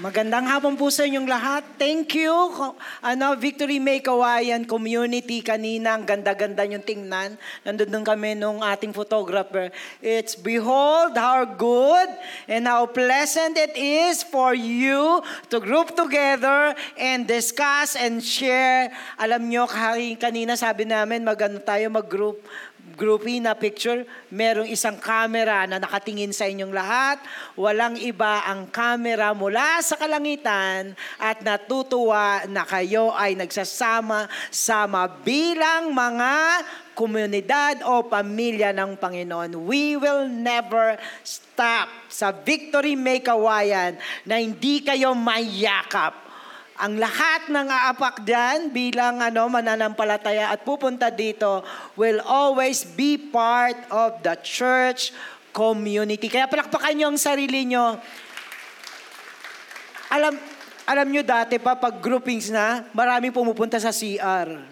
[0.00, 1.68] Magandang hapon po sa inyong lahat.
[1.76, 2.32] Thank you.
[3.04, 6.00] Ano, Victory May Kawayan Community kanina.
[6.00, 7.36] Ang ganda-ganda yung tingnan.
[7.60, 9.68] Nandun kami nung ating photographer.
[10.00, 12.08] It's behold how good
[12.48, 15.20] and how pleasant it is for you
[15.52, 18.88] to group together and discuss and share.
[19.20, 19.68] Alam nyo,
[20.16, 22.40] kanina sabi namin magano tayo mag-group
[22.94, 27.18] groupie na picture, merong isang camera na nakatingin sa inyong lahat.
[27.54, 36.34] Walang iba ang camera mula sa kalangitan at natutuwa na kayo ay nagsasama-sama bilang mga
[36.92, 39.64] komunidad o pamilya ng Panginoon.
[39.64, 43.96] We will never stop sa Victory May Kawayan
[44.28, 46.21] na hindi kayo mayakap
[46.82, 51.62] ang lahat ng aapak dyan bilang ano, mananampalataya at pupunta dito
[51.94, 55.14] will always be part of the church
[55.54, 56.26] community.
[56.26, 58.02] Kaya palakpakan nyo ang sarili nyo.
[60.10, 60.34] Alam,
[60.82, 64.71] alam nyo dati pa pag groupings na, maraming pumupunta sa CR.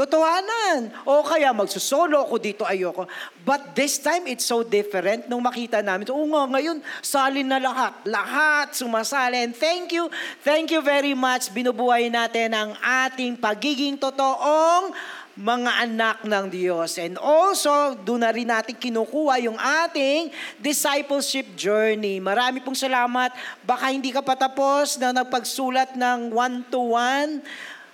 [0.00, 0.88] Totohanan.
[1.04, 3.04] O kaya magsusolo ako dito, ayoko.
[3.44, 5.28] But this time, it's so different.
[5.28, 7.92] Nung makita namin, oo nga, ngayon, salin na lahat.
[8.08, 9.44] Lahat sumasali.
[9.44, 10.08] And thank you,
[10.40, 11.52] thank you very much.
[11.52, 14.96] Binubuhay natin ang ating pagiging totoong
[15.40, 17.00] mga anak ng Diyos.
[17.00, 20.28] And also, doon na rin natin kinukuha yung ating
[20.60, 22.20] discipleship journey.
[22.20, 23.32] Marami pong salamat.
[23.64, 27.40] Baka hindi ka patapos na nagpagsulat ng one-to-one.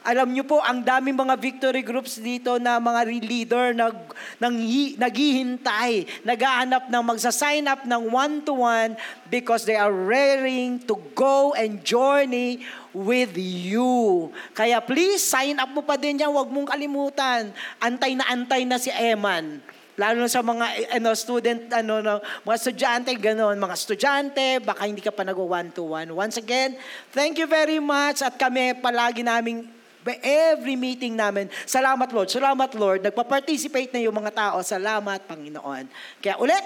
[0.06, 3.98] Alam niyo po, ang daming mga victory groups dito na mga leader nag,
[4.38, 4.54] nang,
[5.02, 8.94] naghihintay, nagaanap ng magsa-sign up ng one-to-one
[9.26, 12.62] because they are raring to go and journey
[12.94, 14.30] with you.
[14.54, 16.30] Kaya please, sign up mo pa din yan.
[16.30, 17.50] Huwag mong kalimutan.
[17.82, 19.58] Antay na antay na si Eman.
[19.96, 25.08] Lalo sa mga ano, student, ano, no, mga estudyante, gano'n, mga estudyante, baka hindi ka
[25.08, 26.12] pa nag one to one.
[26.12, 26.76] Once again,
[27.16, 29.75] thank you very much at kami palagi naming
[30.22, 35.90] every meeting namin, salamat Lord, salamat Lord, nagpa-participate na yung mga tao, salamat Panginoon.
[36.22, 36.62] Kaya ulit,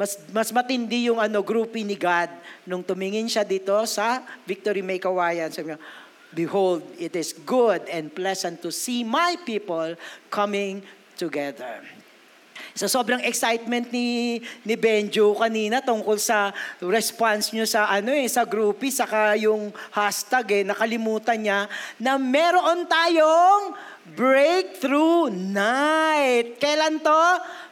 [0.00, 2.32] mas mas matindi yung ano groupie ni God
[2.64, 5.52] nung tumingin siya dito sa Victory May Kawayan.
[5.52, 5.80] Sabi niya,
[6.32, 9.92] Behold, it is good and pleasant to see my people
[10.32, 10.80] coming
[11.20, 11.84] together.
[12.72, 18.48] Sa sobrang excitement ni ni Benjo kanina tungkol sa response niyo sa ano eh sa
[18.48, 21.60] groupie saka yung hashtag eh nakalimutan niya
[22.00, 23.76] na meron tayong
[24.16, 26.58] breakthrough night.
[26.58, 27.24] Kailan to?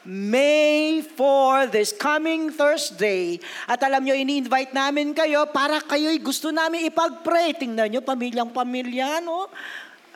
[0.07, 3.37] May 4, this coming Thursday.
[3.69, 7.53] At alam nyo, ini-invite namin kayo para kayo'y gusto namin ipag-pray.
[7.53, 9.53] Tingnan nyo, pamilyang-pamilya, no?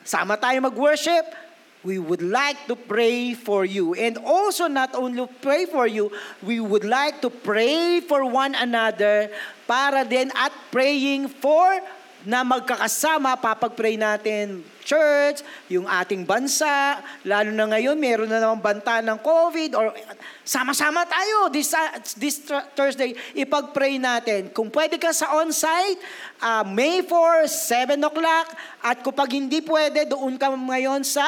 [0.01, 1.44] Sama tayo mag-worship
[1.85, 3.93] we would like to pray for you.
[3.93, 6.09] And also not only pray for you,
[6.41, 9.29] we would like to pray for one another
[9.69, 11.77] para din at praying for
[12.25, 19.01] na magkakasama, papag-pray natin church, yung ating bansa, lalo na ngayon, meron na naman banta
[19.01, 19.89] ng COVID, or
[20.45, 22.45] sama-sama tayo this, uh, this
[22.77, 24.53] Thursday, ipag-pray natin.
[24.53, 25.97] Kung pwede ka sa on-site,
[26.45, 28.53] uh, May 4, 7 o'clock,
[28.85, 31.25] at kung pag hindi pwede, doon ka ngayon sa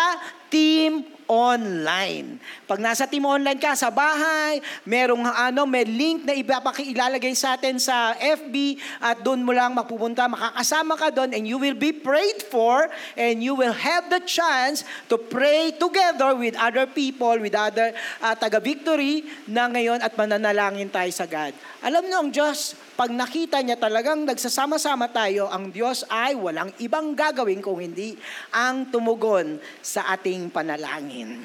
[0.54, 2.40] team online.
[2.66, 7.78] Pag nasa team online ka sa bahay, merong ano, may link na ilalagay sa atin
[7.78, 12.42] sa FB at doon mo lang mapupunta, makakasama ka doon and you will be prayed
[12.48, 12.88] for
[13.20, 17.92] and you will have the chance to pray together with other people, with other
[18.24, 21.52] uh, taga-victory na ngayon at mananalangin tayo sa God.
[21.78, 27.14] Alam niyo ang Diyos, pag nakita niya talagang nagsasama-sama tayo, ang Diyos ay walang ibang
[27.14, 28.18] gagawin kung hindi
[28.50, 31.38] ang tumugon sa ating panalangin.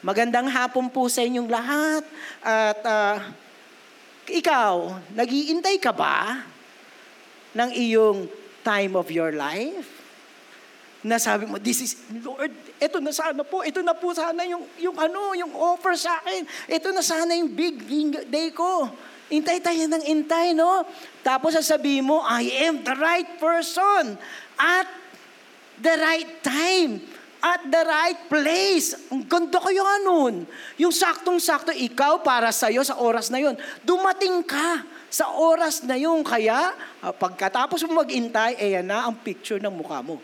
[0.00, 2.04] Magandang hapon po sa inyong lahat.
[2.40, 3.16] At uh,
[4.30, 6.40] ikaw, nagiintay ka ba
[7.52, 8.24] ng iyong
[8.64, 9.95] time of your life?
[11.06, 12.50] Na sabi mo, this is, Lord,
[12.82, 16.42] ito na sana po, ito na po sana yung, yung ano, yung offer sa akin.
[16.66, 17.78] Ito na sana yung big
[18.26, 18.90] day ko.
[19.30, 20.82] Intay tayo ng intay, no?
[21.22, 24.18] Tapos sasabihin mo, I am the right person
[24.58, 24.86] at
[25.78, 26.98] the right time
[27.42, 28.98] at the right place.
[29.06, 30.42] Ang ganda kaya nun.
[30.82, 33.54] Yung saktong-sakto, ikaw para sa'yo sa oras na yon.
[33.86, 36.26] Dumating ka sa oras na yun.
[36.26, 40.18] Kaya, ah, pagkatapos mo mag-intay, eh yan na ang picture ng mukha mo.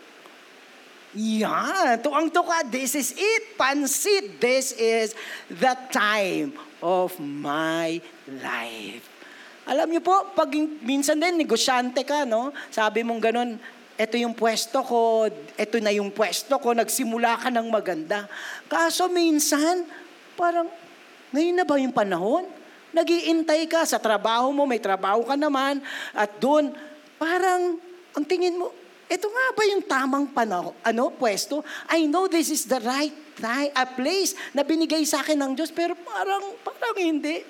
[1.13, 5.13] Yan, tuwang-tuka, this is it, pansit, this is
[5.53, 8.01] the time of my
[8.41, 9.05] life.
[9.69, 10.49] Alam niyo po, pag
[10.81, 12.49] minsan din negosyante ka, no?
[12.73, 13.61] Sabi mong ganun,
[14.01, 18.25] ito yung pwesto ko, ito na yung pwesto ko, nagsimula ka ng maganda.
[18.65, 19.85] Kaso minsan,
[20.33, 20.65] parang,
[21.29, 22.49] ngayon na ba yung panahon?
[22.97, 25.85] Nagiintay ka sa trabaho mo, may trabaho ka naman,
[26.17, 26.73] at doon,
[27.21, 27.77] parang,
[28.17, 28.73] ang tingin mo,
[29.13, 31.61] ito nga ba yung tamang panahon, ano, pwesto?
[31.93, 35.69] I know this is the right time, a place na binigay sa akin ng Diyos,
[35.69, 37.45] pero parang, parang hindi.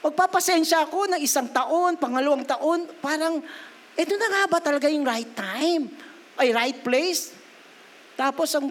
[0.00, 3.44] Magpapasensya ako ng isang taon, pangalawang taon, parang,
[3.92, 5.92] ito na nga ba talaga yung right time?
[6.40, 7.36] Ay, right place?
[8.16, 8.64] Tapos ang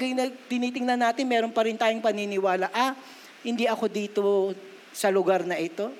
[0.49, 2.97] tinitingnan natin, meron pa rin tayong paniniwala, ah,
[3.45, 4.23] hindi ako dito
[4.89, 5.93] sa lugar na ito.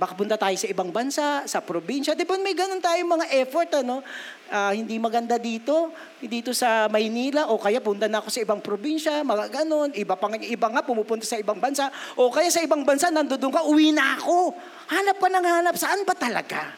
[0.00, 2.16] Baka punta tayo sa ibang bansa, sa probinsya.
[2.16, 4.00] Di ba may ganun tayong mga effort, ano?
[4.48, 5.92] Uh, hindi maganda dito,
[6.24, 9.92] dito sa Maynila, o kaya punta na ako sa ibang probinsya, mga ganun.
[9.92, 11.92] Iba, pang, iba nga pumupunta sa ibang bansa.
[12.16, 14.56] O kaya sa ibang bansa, nandoon ka, uwi na ako.
[14.88, 16.72] Hanap pa ng hanap, saan ba talaga?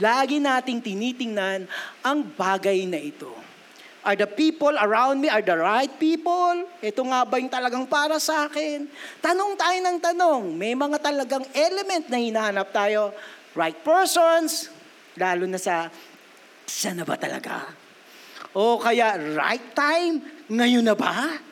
[0.00, 1.68] Lagi nating tinitingnan
[2.00, 3.45] ang bagay na ito
[4.06, 6.62] Are the people around me, are the right people?
[6.78, 8.86] Ito nga ba yung talagang para sa akin?
[9.18, 10.42] Tanong tayo ng tanong.
[10.54, 13.10] May mga talagang element na hinahanap tayo.
[13.58, 14.70] Right persons,
[15.18, 15.90] lalo na sa,
[16.70, 17.66] siya na ba talaga?
[18.54, 20.22] O kaya, right time,
[20.54, 21.42] ngayon na ba?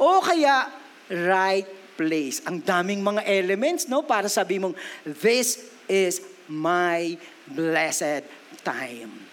[0.00, 0.72] O kaya,
[1.12, 2.40] right place.
[2.48, 4.00] Ang daming mga elements, no?
[4.00, 4.72] Para sabi mong,
[5.04, 8.24] this is my blessed
[8.64, 9.27] time.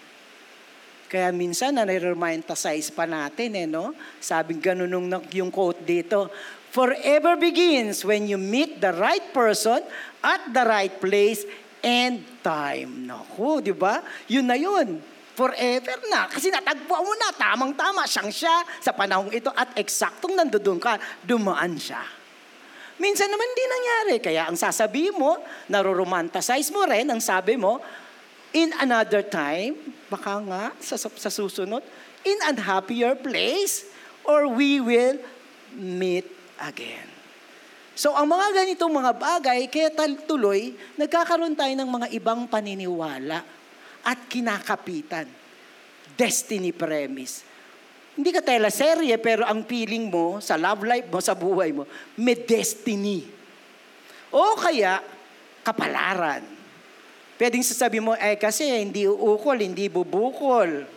[1.06, 3.94] Kaya minsan na nare-romanticize pa natin eh, no?
[4.18, 6.30] Sabing ganun nung yung quote dito,
[6.76, 9.80] Forever begins when you meet the right person
[10.20, 11.48] at the right place
[11.80, 13.08] and time.
[13.08, 14.04] Naku, di ba?
[14.28, 15.00] Yun na yun.
[15.32, 16.28] Forever na.
[16.28, 21.80] Kasi natagpuan mo na, tamang-tama, siyang siya sa panahong ito at eksaktong nandoon ka, dumaan
[21.80, 22.04] siya.
[23.00, 24.16] Minsan naman di nangyari.
[24.20, 25.40] Kaya ang sasabihin mo,
[25.72, 27.80] naroromanticize mo rin, ang sabi mo,
[28.56, 29.76] in another time,
[30.08, 31.84] baka nga sa, sa susunod,
[32.24, 33.84] in a happier place,
[34.24, 35.20] or we will
[35.76, 36.24] meet
[36.64, 37.04] again.
[37.92, 39.92] So ang mga ganitong mga bagay, kaya
[40.24, 43.44] tuloy, nagkakaroon tayo ng mga ibang paniniwala
[44.00, 45.28] at kinakapitan.
[46.16, 47.44] Destiny premise.
[48.16, 51.84] Hindi ka teleserye, pero ang feeling mo sa love life mo, sa buhay mo,
[52.16, 53.28] may destiny.
[54.32, 55.04] O kaya,
[55.60, 56.55] kapalaran.
[57.36, 60.88] Pwedeng sasabi mo, eh kasi hindi uukol, hindi bubukol.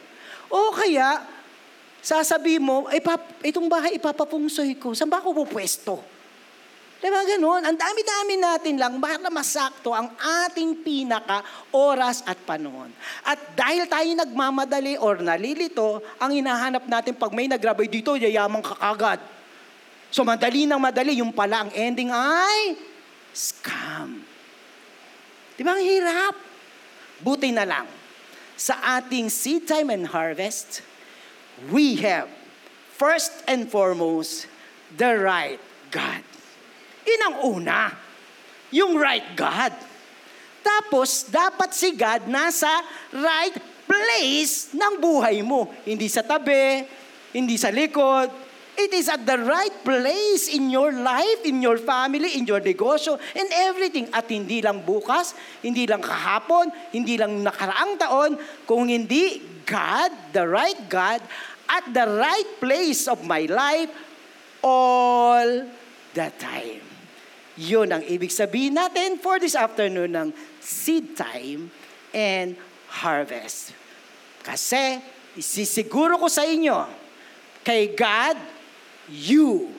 [0.48, 1.24] O kaya,
[2.00, 3.04] sasabi mo, eh,
[3.44, 4.96] itong bahay ipapapungsoy ko.
[4.96, 6.00] Saan ba ako pupwesto?
[7.00, 7.64] Diba ganun?
[7.64, 11.40] Ang dami-dami natin lang para masakto ang ating pinaka
[11.72, 12.92] oras at panahon.
[13.24, 19.24] At dahil tayo nagmamadali or nalilito, ang hinahanap natin pag may nagrabay dito, yayamang kakagad.
[20.12, 22.76] So madali nang madali, yung pala ang ending ay
[23.32, 24.29] scam.
[25.60, 26.40] Di ba ang hirap?
[27.20, 27.84] Buti na lang.
[28.56, 30.80] Sa ating seed time and harvest,
[31.68, 32.32] we have
[32.96, 34.48] first and foremost
[34.96, 35.60] the right
[35.92, 36.24] God.
[37.04, 37.92] Yun ang una.
[38.72, 39.76] Yung right God.
[40.64, 42.72] Tapos, dapat si God nasa
[43.12, 45.68] right place ng buhay mo.
[45.84, 46.88] Hindi sa tabi,
[47.36, 48.32] hindi sa likod,
[48.80, 53.20] It is at the right place in your life, in your family, in your negosyo,
[53.36, 54.08] in everything.
[54.16, 60.48] At hindi lang bukas, hindi lang kahapon, hindi lang nakaraang taon, kung hindi God, the
[60.48, 61.20] right God,
[61.68, 63.92] at the right place of my life
[64.64, 65.68] all
[66.16, 66.80] the time.
[67.60, 70.28] Yun ang ibig sabihin natin for this afternoon ng
[70.64, 71.68] seed time
[72.16, 72.56] and
[73.04, 73.76] harvest.
[74.40, 75.04] Kasi,
[75.36, 76.88] isisiguro ko sa inyo,
[77.60, 78.59] kay God,
[79.10, 79.74] you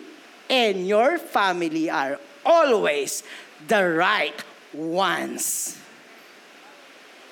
[0.50, 3.22] and your family are always
[3.66, 4.37] the right
[4.75, 5.78] ones.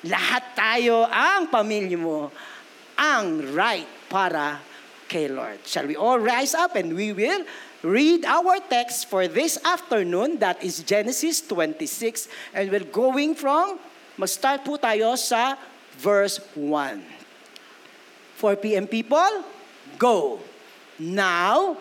[0.06, 2.30] Lahat tayo, ang pamilya mo,
[2.94, 4.62] ang right para
[5.10, 5.58] kay Lord.
[5.66, 7.42] Shall we all rise up and we will
[7.82, 13.78] read our text for this afternoon, that is Genesis 26, and we're going from,
[14.18, 15.58] mag-start po tayo sa
[15.98, 17.02] verse 1.
[18.38, 18.86] 4 p.m.
[18.86, 19.42] people,
[19.98, 20.38] go.
[20.98, 21.78] Now,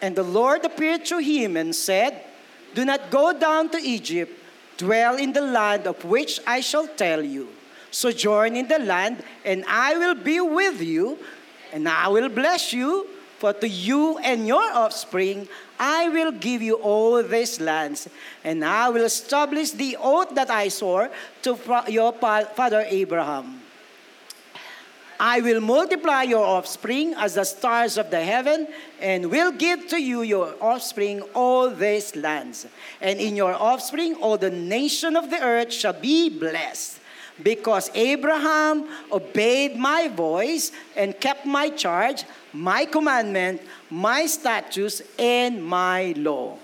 [0.00, 2.24] And the Lord appeared to him and said,
[2.74, 4.32] Do not go down to Egypt,
[4.76, 7.48] dwell in the land of which I shall tell you.
[7.90, 11.18] Sojourn in the land, and I will be with you,
[11.72, 13.06] and I will bless you.
[13.38, 15.46] For to you and your offspring
[15.78, 18.08] I will give you all these lands,
[18.42, 21.08] and I will establish the oath that I swore
[21.42, 23.62] to your father Abraham.
[25.20, 28.68] I will multiply your offspring as the stars of the heaven,
[29.00, 32.66] and will give to you your offspring all these lands.
[33.00, 37.00] And in your offspring all the nation of the earth shall be blessed.
[37.42, 46.14] because Abraham obeyed my voice and kept my charge, my commandment, my statutes, and my
[46.16, 46.56] law.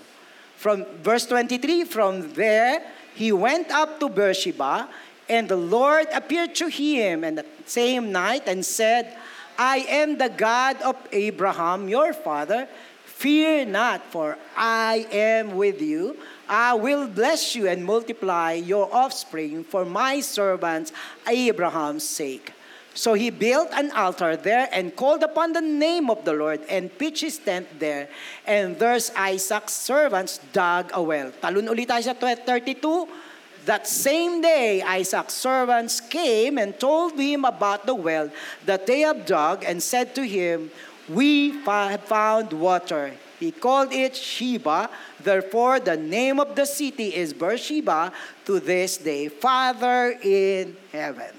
[0.57, 2.83] From verse 23, from there
[3.13, 4.89] he went up to Beersheba,
[5.29, 9.17] and the Lord appeared to him and same night and said,
[9.57, 12.67] I am the God of Abraham, your father.
[13.05, 16.17] Fear not, for I am with you.
[16.47, 20.91] I will bless you and multiply your offspring for my servant
[21.25, 22.51] Abraham's sake.
[22.95, 26.87] So he built an altar there and called upon the name of the Lord and
[26.87, 28.07] pitched his tent there.
[28.47, 31.31] And there's Isaac's servants dug a well.
[31.43, 32.79] Talon ulit tayo sa 32.
[33.65, 38.29] That same day, Isaac's servants came and told him about the well
[38.69, 40.69] that they have dug and said to him,
[41.09, 43.17] We have found water.
[43.41, 44.87] He called it Sheba.
[45.17, 48.13] Therefore, the name of the city is Beersheba
[48.45, 51.33] to this day, Father in heaven.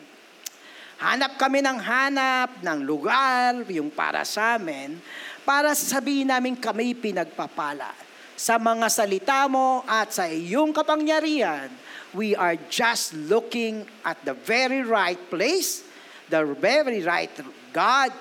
[0.98, 4.98] Hanap kami ng hanap ng lugar, yung para sa amin,
[5.46, 7.94] para sabihin namin kami pinagpapala.
[8.34, 11.72] Sa mga salita mo at sa iyong kapangyarihan,
[12.12, 15.82] we are just looking at the very right place,
[16.28, 17.30] the very right
[17.72, 18.12] God,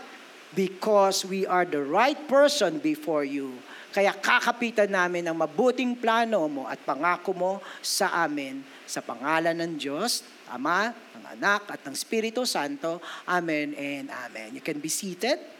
[0.56, 3.54] because we are the right person before you.
[3.96, 9.80] Kaya kakapitan namin ang mabuting plano mo at pangako mo sa amin sa pangalan ng
[9.80, 13.00] Diyos, Ama, ng Anak at ng Espiritu Santo.
[13.24, 14.52] Amen and Amen.
[14.52, 15.55] You can be seated.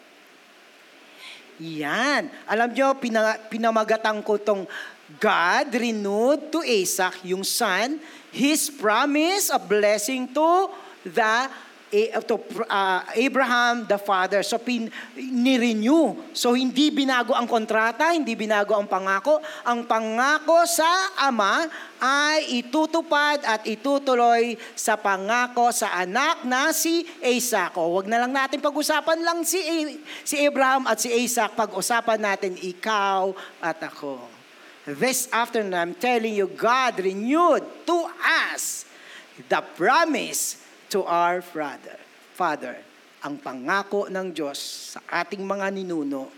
[1.60, 2.28] Yan.
[2.50, 2.88] Alam nyo,
[3.48, 4.68] pinamagatan ko tong
[5.22, 8.02] God renewed to Isaac, yung son,
[8.34, 10.68] his promise of blessing to
[11.06, 11.48] the
[12.26, 12.36] to
[12.68, 14.42] uh, Abraham the father.
[14.42, 16.34] So pin, ni-renew.
[16.34, 19.40] So hindi binago ang kontrata, hindi binago ang pangako.
[19.64, 21.70] Ang pangako sa ama
[22.02, 27.78] ay itutupad at itutuloy sa pangako sa anak na si Isaac.
[27.80, 29.62] O wag na lang natin pag-usapan lang si
[30.26, 34.20] si Abraham at si Isaac, pag-usapan natin ikaw at ako.
[34.86, 38.86] This afternoon, I'm telling you, God renewed to us
[39.50, 41.98] the promise to our father.
[42.36, 42.76] Father,
[43.26, 44.60] ang pangako ng Diyos
[44.94, 46.30] sa ating mga ninuno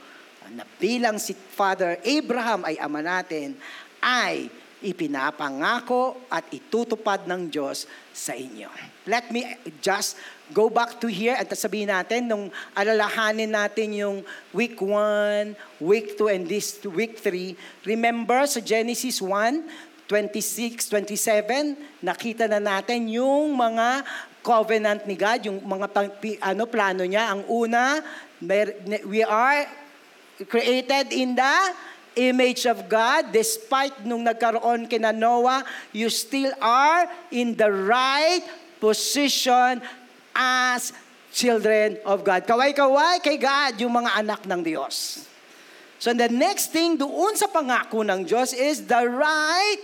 [0.56, 3.60] na bilang si Father Abraham ay ama natin,
[4.00, 8.70] ay ipinapangako at itutupad ng Diyos sa inyo.
[9.10, 10.22] Let me just
[10.54, 14.18] go back to here at sabihin natin, nung alalahanin natin yung
[14.54, 17.58] week 1, week 2, and this week 3,
[17.90, 19.66] remember sa Genesis 1,
[20.08, 24.08] 26, 27, nakita na natin yung mga
[24.48, 25.92] covenant ni God, yung mga
[26.40, 27.36] ano plano niya.
[27.36, 28.00] Ang una,
[29.04, 29.68] we are
[30.48, 31.56] created in the
[32.16, 33.36] image of God.
[33.36, 38.48] Despite nung nagkaroon kina Noah, you still are in the right
[38.80, 39.84] position
[40.32, 40.96] as
[41.36, 42.48] children of God.
[42.48, 45.28] Kaway-kaway kay God yung mga anak ng Diyos.
[45.98, 49.82] So the next thing doon sa pangako ng Diyos is the right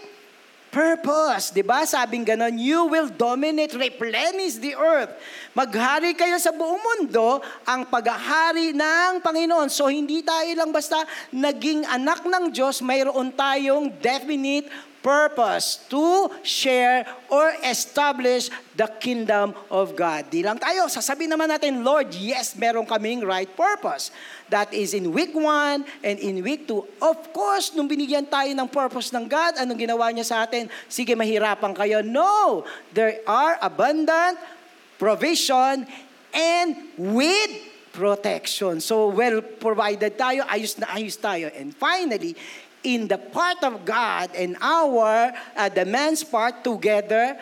[0.74, 1.54] purpose.
[1.54, 1.80] ba diba?
[1.86, 5.14] Sabing ganon, you will dominate, replenish the earth.
[5.54, 9.70] Maghari kayo sa buong mundo, ang paghahari ng Panginoon.
[9.70, 14.66] So hindi tayo lang basta naging anak ng Diyos, mayroon tayong definite
[15.04, 20.32] purpose to share or establish the kingdom of God.
[20.32, 24.10] Di lang tayo, sasabihin naman natin, Lord, yes, meron kaming right purpose.
[24.48, 27.04] That is in week 1 and in week 2.
[27.04, 30.72] Of course, nung binigyan tayo ng purpose ng God, anong ginawa niya sa atin?
[30.88, 32.00] Sige, mahirapan kayo.
[32.00, 32.64] No!
[32.96, 34.40] There are abundant
[34.96, 35.84] provision
[36.32, 37.52] and with
[37.94, 38.82] protection.
[38.82, 41.54] So, well provided tayo, ayos na ayos tayo.
[41.54, 42.34] And finally,
[42.84, 47.40] in the part of God and our, uh, the man's part together,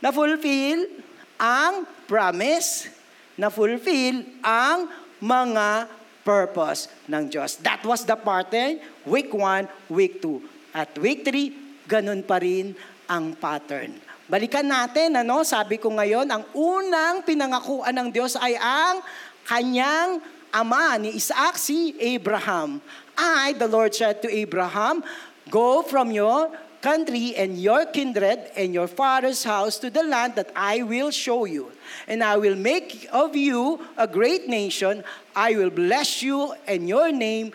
[0.00, 0.88] na fulfill
[1.36, 2.88] ang promise,
[3.36, 4.88] na fulfill ang
[5.20, 5.88] mga
[6.24, 7.60] purpose ng Diyos.
[7.62, 10.74] That was the pattern, week 1, week 2.
[10.74, 12.74] At week 3, ganun pa rin
[13.06, 13.94] ang pattern.
[14.26, 18.98] Balikan natin, ano, sabi ko ngayon, ang unang pinangakuan ng Diyos ay ang
[19.46, 20.18] kanyang
[20.50, 22.82] ama ni Isaac, si Abraham.
[23.16, 25.04] I, the Lord said to Abraham,
[25.50, 26.50] Go from your
[26.82, 31.44] country and your kindred and your father's house to the land that I will show
[31.44, 31.72] you.
[32.06, 35.02] And I will make of you a great nation.
[35.34, 37.52] I will bless you and your name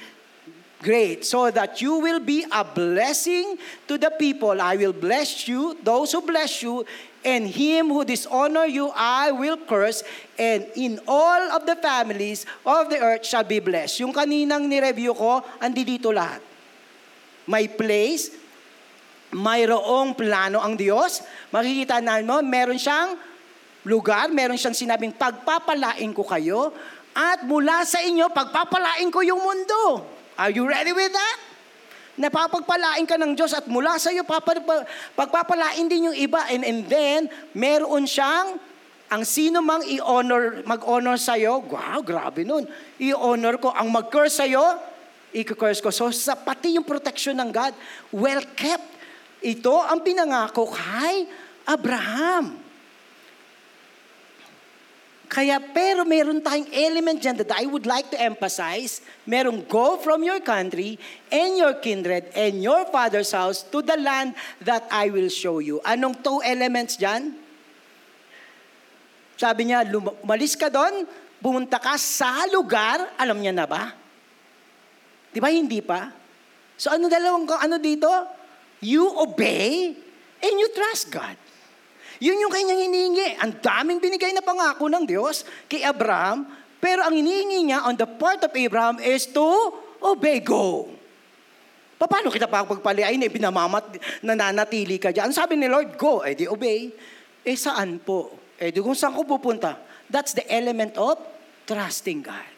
[0.81, 4.59] great, so that you will be a blessing to the people.
[4.59, 6.85] I will bless you, those who bless you,
[7.21, 10.01] and him who dishonor you I will curse,
[10.37, 14.01] and in all of the families of the earth shall be blessed.
[14.01, 16.41] Yung kaninang ni-review ko, andi dito lahat.
[17.45, 18.33] May place,
[19.33, 21.25] mayroong plano ang Diyos.
[21.49, 23.17] Makikita namin mo, meron siyang
[23.85, 26.73] lugar, meron siyang sinabing, pagpapalain ko kayo,
[27.11, 30.05] at mula sa inyo, pagpapalain ko yung mundo.
[30.39, 31.50] Are you ready with that?
[32.19, 34.27] Napapagpalain ka ng Diyos at mula sa iyo,
[35.15, 36.43] pagpapalain din yung iba.
[36.51, 37.21] And, and then,
[37.55, 38.59] meron siyang,
[39.11, 42.63] ang sino mang i-honor, mag-honor sa iyo, wow, grabe nun.
[42.99, 43.71] I-honor ko.
[43.75, 44.63] Ang mag-curse sa iyo,
[45.35, 45.91] i-curse ko.
[45.91, 47.73] So, sa pati yung protection ng God,
[48.15, 48.87] well kept.
[49.41, 51.27] Ito ang pinangako kay
[51.67, 52.70] Abraham.
[55.31, 58.99] Kaya pero meron tayong element dyan that I would like to emphasize.
[59.23, 60.99] Merong go from your country
[61.31, 65.79] and your kindred and your father's house to the land that I will show you.
[65.87, 67.31] Anong two elements dyan?
[69.39, 69.87] Sabi niya,
[70.19, 71.07] umalis ka doon,
[71.39, 73.95] pumunta ka sa lugar, alam niya na ba?
[75.31, 76.11] Di ba hindi pa?
[76.75, 78.11] So ano dalawang ano dito?
[78.83, 79.95] You obey
[80.43, 81.39] and you trust God.
[82.21, 83.41] Yun yung kanyang hinihingi.
[83.41, 86.45] Ang daming binigay na pangako ng Diyos kay Abraham,
[86.77, 89.41] pero ang hinihingi niya on the part of Abraham is to
[90.05, 90.85] obey, go.
[91.97, 95.33] Paano kita pagpaliain eh, binamamat, nananatili ka dyan?
[95.33, 96.93] Sabi ni Lord, go, eh di obey.
[97.41, 98.53] Eh saan po?
[98.61, 99.81] Eh di kung saan ko pupunta?
[100.05, 101.17] That's the element of
[101.65, 102.53] trusting God.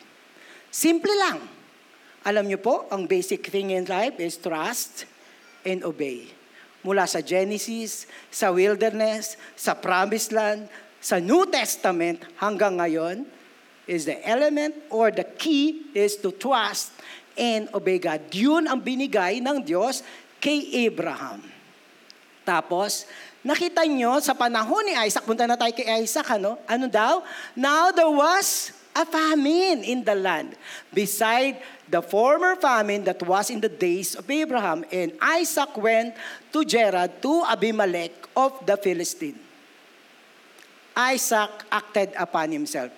[0.72, 1.39] Simple lang.
[2.27, 5.08] Alam niyo po, ang basic thing in life is trust
[5.63, 6.43] and obey
[6.84, 10.68] mula sa Genesis, sa wilderness, sa promised land,
[11.04, 13.28] sa New Testament hanggang ngayon
[13.84, 16.96] is the element or the key is to trust
[17.36, 18.24] and obey God.
[18.32, 20.00] Yun ang binigay ng Diyos
[20.40, 21.44] kay Abraham.
[22.44, 23.08] Tapos,
[23.44, 26.60] nakita nyo sa panahon ni Isaac, punta na tayo kay Isaac, ano?
[26.68, 27.24] Ano daw?
[27.56, 30.54] Now there was a famine in the land,
[30.94, 31.58] beside
[31.94, 34.82] the former famine that was in the days of Abraham.
[34.90, 36.18] And Isaac went
[36.50, 39.38] to Gerar to Abimelech of the Philistine.
[40.98, 42.90] Isaac acted upon himself.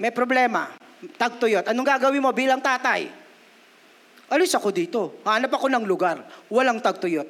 [0.00, 0.72] May problema.
[1.20, 1.68] Tagtuyot.
[1.68, 3.12] Anong gagawin mo bilang tatay?
[4.32, 5.20] Alis ako dito.
[5.28, 6.24] Hanap ako ng lugar.
[6.48, 7.28] Walang tagtuyot.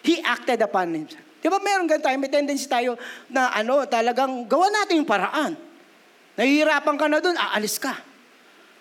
[0.00, 1.20] He acted upon himself.
[1.38, 2.16] Di ba meron ganun tayo?
[2.16, 2.96] May tendency tayo
[3.28, 5.52] na ano, talagang gawa natin yung paraan.
[6.34, 8.07] Nahihirapan ka na dun, aalis ka.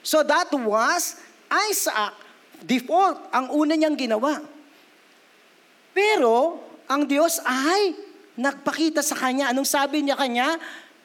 [0.07, 1.19] So that was
[1.51, 2.15] Isaac,
[2.63, 4.39] default, ang una niyang ginawa.
[5.91, 7.91] Pero, ang Diyos ay
[8.39, 9.51] nagpakita sa kanya.
[9.51, 10.55] Anong sabi niya kanya?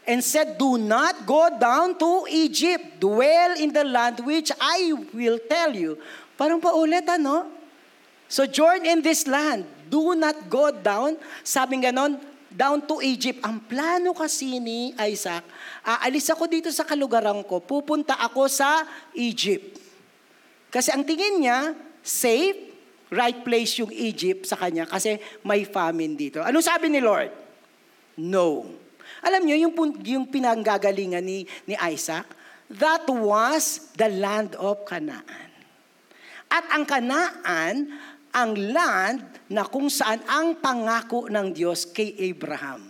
[0.06, 3.02] And said, Do not go down to Egypt.
[3.02, 5.98] Dwell in the land which I will tell you.
[6.38, 7.50] Parang paulit, ano?
[8.30, 9.66] So join in this land.
[9.90, 11.18] Do not go down.
[11.42, 12.22] Sabi ganon,
[12.54, 13.40] down to Egypt.
[13.42, 15.44] Ang plano kasi ni Isaac,
[15.82, 18.86] aalis ako dito sa kalugaran ko, pupunta ako sa
[19.16, 19.80] Egypt.
[20.72, 22.72] Kasi ang tingin niya, safe,
[23.12, 26.40] right place yung Egypt sa kanya kasi may famine dito.
[26.40, 27.28] Ano sabi ni Lord?
[28.16, 28.64] No.
[29.20, 32.24] Alam niyo, yung, yung pinanggagalingan ni, ni Isaac,
[32.72, 35.52] that was the land of Canaan.
[36.52, 37.96] At ang Canaan
[38.32, 39.20] ang land
[39.52, 42.88] na kung saan ang pangako ng Diyos kay Abraham.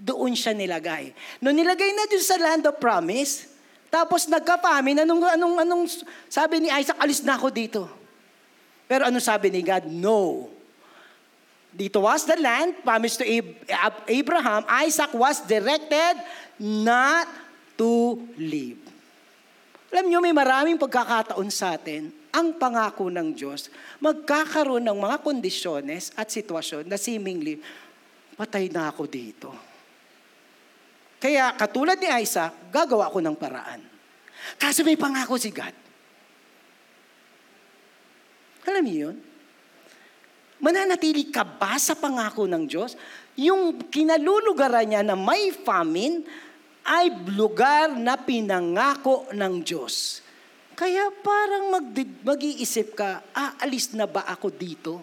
[0.00, 1.12] Doon siya nilagay.
[1.44, 3.50] Noong nilagay na dun sa land of promise,
[3.92, 5.84] tapos nagka-famine, anong, anong, anong,
[6.28, 7.84] sabi ni Isaac, alis na ako dito.
[8.88, 9.84] Pero ano sabi ni God?
[9.92, 10.48] No.
[11.68, 13.26] Dito was the land promised to
[14.08, 14.64] Abraham.
[14.88, 16.16] Isaac was directed
[16.56, 17.28] not
[17.76, 18.80] to leave.
[19.92, 26.12] Alam niyo, may maraming pagkakataon sa atin ang pangako ng Diyos, magkakaroon ng mga kondisyones
[26.14, 27.60] at sitwasyon na seemingly,
[28.36, 29.50] patay na ako dito.
[31.18, 33.82] Kaya katulad ni Isaac, gagawa ako ng paraan.
[34.54, 35.74] Kasi may pangako si God.
[38.68, 39.16] Alam niyo yun?
[40.58, 42.94] Mananatili ka ba sa pangako ng Diyos?
[43.38, 46.26] Yung kinalulugaran niya na may famine
[46.82, 50.22] ay lugar na pinangako ng Diyos.
[50.78, 55.02] Kaya parang mag- mag-iisip ka, aalis na ba ako dito?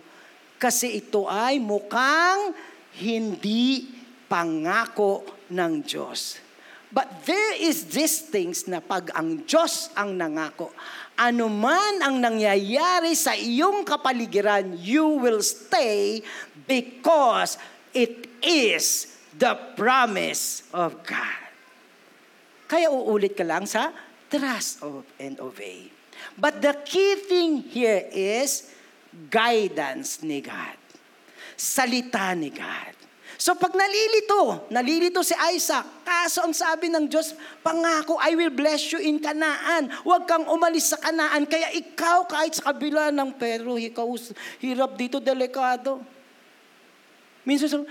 [0.56, 2.56] Kasi ito ay mukhang
[2.96, 3.84] hindi
[4.32, 6.40] pangako ng Diyos.
[6.96, 10.72] But there is these things na pag ang Diyos ang nangako,
[11.20, 16.24] anuman ang nangyayari sa iyong kapaligiran, you will stay
[16.64, 17.60] because
[17.92, 21.44] it is the promise of God.
[22.72, 23.92] Kaya uulit ka lang sa
[24.36, 24.84] trust
[25.20, 25.92] and obey.
[26.36, 28.72] But the key thing here is
[29.32, 30.80] guidance ni God.
[31.56, 32.96] Salita ni God.
[33.36, 38.96] So pag nalilito, nalilito si Isaac, kaso ang sabi ng Diyos, pangako, I will bless
[38.96, 39.92] you in Kanaan.
[40.08, 41.44] Huwag kang umalis sa Kanaan.
[41.44, 44.08] Kaya ikaw, kahit sa kabila ng pero, ikaw,
[44.64, 46.00] hirap dito, delikado.
[47.44, 47.84] Minsan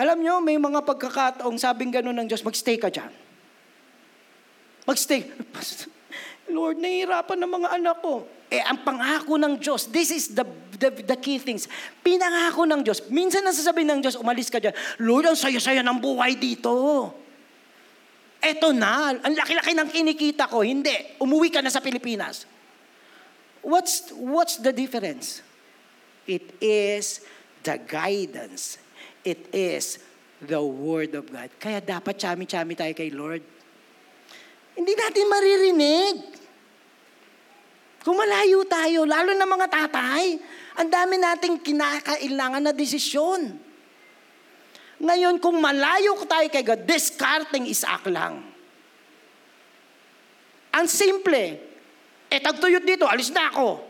[0.00, 3.12] Alam nyo, may mga pagkakataong sabing gano'n ng Diyos, magstay ka dyan.
[4.84, 5.28] Magstay.
[6.50, 8.26] Lord, nahihirapan ng mga anak ko.
[8.50, 10.42] Eh, ang pangako ng Diyos, this is the,
[10.74, 11.70] the, the key things.
[12.02, 13.06] Pinangako ng Diyos.
[13.06, 14.74] Minsan nasasabihin ng Diyos, umalis ka dyan.
[14.98, 16.74] Lord, ang saya-saya ng buhay dito.
[18.42, 20.66] Eto na, ang laki-laki ng kinikita ko.
[20.66, 22.48] Hindi, umuwi ka na sa Pilipinas.
[23.62, 25.44] What's, what's the difference?
[26.26, 27.22] It is
[27.62, 28.80] the guidance.
[29.22, 30.00] It is
[30.40, 31.52] the Word of God.
[31.60, 33.44] Kaya dapat chami-chami tayo kay Lord.
[34.80, 36.16] Hindi natin maririnig.
[38.00, 40.40] Kung malayo tayo, lalo na mga tatay,
[40.80, 43.60] ang dami nating kinakailangan na desisyon.
[45.04, 48.40] Ngayon, kung malayo tayo kay God, discarding is lang.
[50.72, 51.60] Ang simple,
[52.32, 52.40] eh
[52.80, 53.84] dito, alis na ako.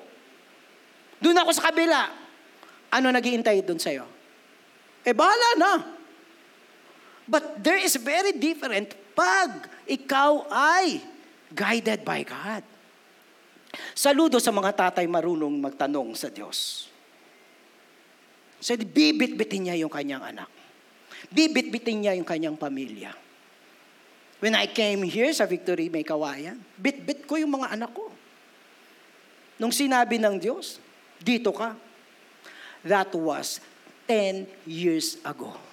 [1.22, 2.02] Doon ako sa kabila.
[2.90, 4.10] Ano naghihintay doon sa'yo?
[5.06, 5.72] Eh bahala na.
[7.30, 11.02] But there is very different pag ikaw ay
[11.50, 12.62] guided by God.
[13.94, 16.86] Saludo sa mga tatay marunong magtanong sa Diyos.
[18.62, 20.50] So, bibit-bitin niya yung kanyang anak.
[21.32, 23.10] Bibit-bitin niya yung kanyang pamilya.
[24.40, 28.08] When I came here sa Victory May Kawayan, bit-bit ko yung mga anak ko.
[29.60, 30.80] Nung sinabi ng Diyos,
[31.20, 31.76] dito ka.
[32.80, 33.60] That was
[34.08, 35.69] 10 years ago.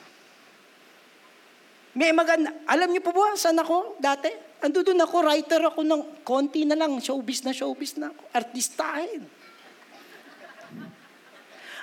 [1.98, 4.30] May maganda, alam niyo po ba saan ako dati?
[4.62, 9.26] Ando doon ako, writer ako ng konti na lang, showbiz na showbiz na ako, artistahin.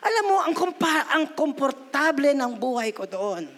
[0.05, 3.51] Alam mo, ang, kompa- ang komportable ng buhay ko doon.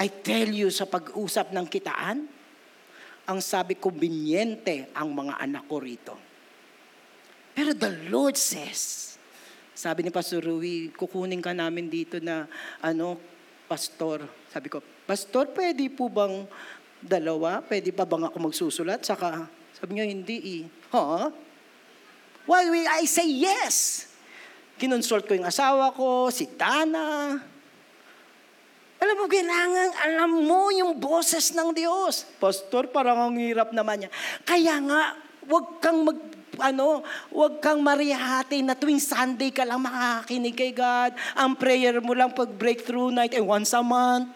[0.00, 2.24] I tell you, sa pag-usap ng kitaan,
[3.28, 6.16] ang sabi ko, binyente ang mga anak ko rito.
[7.52, 9.12] Pero the Lord says,
[9.76, 12.48] sabi ni Pastor Rui, kukunin ka namin dito na,
[12.80, 13.31] ano,
[13.72, 14.28] pastor.
[14.52, 16.44] Sabi ko, Pastor, pwede po bang
[17.02, 19.02] Dalawa, pwede pa bang ako magsusulat?
[19.02, 20.62] Saka, sabi niya, hindi eh.
[20.94, 21.32] Huh?
[22.46, 24.06] Why will I say yes?
[24.78, 27.40] Kinonsult ko yung asawa ko, si Tana.
[29.02, 32.22] Alam mo, kailangan alam mo yung boses ng Diyos.
[32.38, 34.10] Pastor, parang ang hirap naman niya.
[34.46, 35.18] Kaya nga,
[35.50, 36.20] wag kang mag
[36.62, 37.02] ano,
[37.34, 41.12] wag kang marihati na tuwing Sunday ka lang makakinig kay God.
[41.34, 44.30] Ang prayer mo lang pag breakthrough night ay once a month.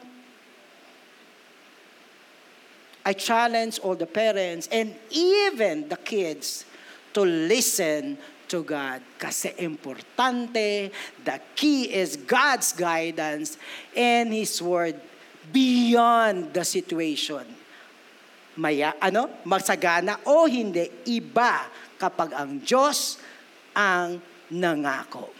[3.06, 6.66] I challenge all the parents and even the kids
[7.14, 8.18] to listen
[8.50, 8.98] to God.
[9.14, 10.90] Kasi importante,
[11.22, 13.62] the key is God's guidance
[13.94, 14.98] and His Word
[15.54, 17.46] beyond the situation.
[18.56, 23.20] Maya, ano, magsagana o hindi, iba kapag ang Diyos
[23.76, 24.20] ang
[24.52, 25.32] nangako.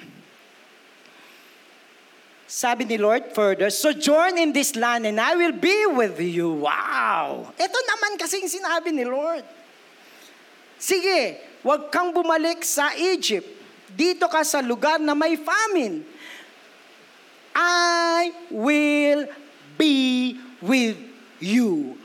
[2.47, 6.63] Sabi ni Lord further, sojourn in this land and I will be with you.
[6.63, 7.51] Wow!
[7.59, 9.43] Ito naman kasing sinabi ni Lord.
[10.79, 13.51] Sige, huwag kang bumalik sa Egypt.
[13.91, 16.07] Dito ka sa lugar na may famine.
[17.57, 19.27] I will
[19.75, 21.01] be with
[21.43, 21.99] you.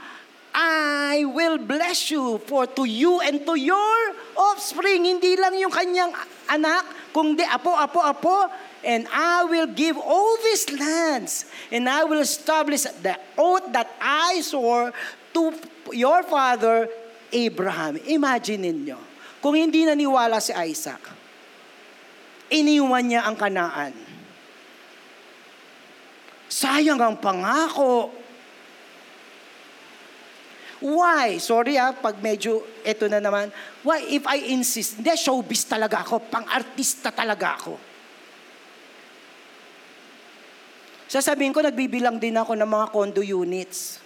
[0.61, 3.97] I will bless you for to you and to your
[4.37, 5.09] offspring.
[5.09, 6.13] Hindi lang yung kanyang
[6.45, 8.45] anak, kundi apo, apo, apo,
[8.85, 14.45] and I will give all these lands, and I will establish the oath that I
[14.45, 14.93] swore
[15.33, 15.43] to
[15.97, 16.85] your father
[17.33, 17.97] Abraham.
[18.05, 18.99] Imagine ninyo,
[19.41, 21.01] kung hindi naniwala si Isaac,
[22.53, 23.97] iniwan niya ang kanaan.
[26.51, 28.20] Sayang ang pangako.
[30.81, 31.37] Why?
[31.37, 33.53] Sorry ah, pag medyo ito na naman.
[33.85, 34.97] Why if I insist?
[34.97, 36.25] Hindi, showbiz talaga ako.
[36.25, 37.73] Pang-artista talaga ako.
[41.05, 44.01] Sasabihin ko, nagbibilang din ako ng mga condo units.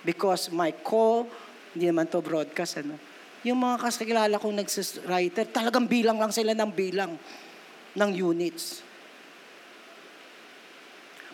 [0.00, 1.28] Because my co,
[1.76, 2.96] hindi naman to broadcast, ano?
[3.42, 7.18] Yung mga kasikilala kong nag-writer, talagang bilang lang sila ng bilang
[7.98, 8.80] ng units.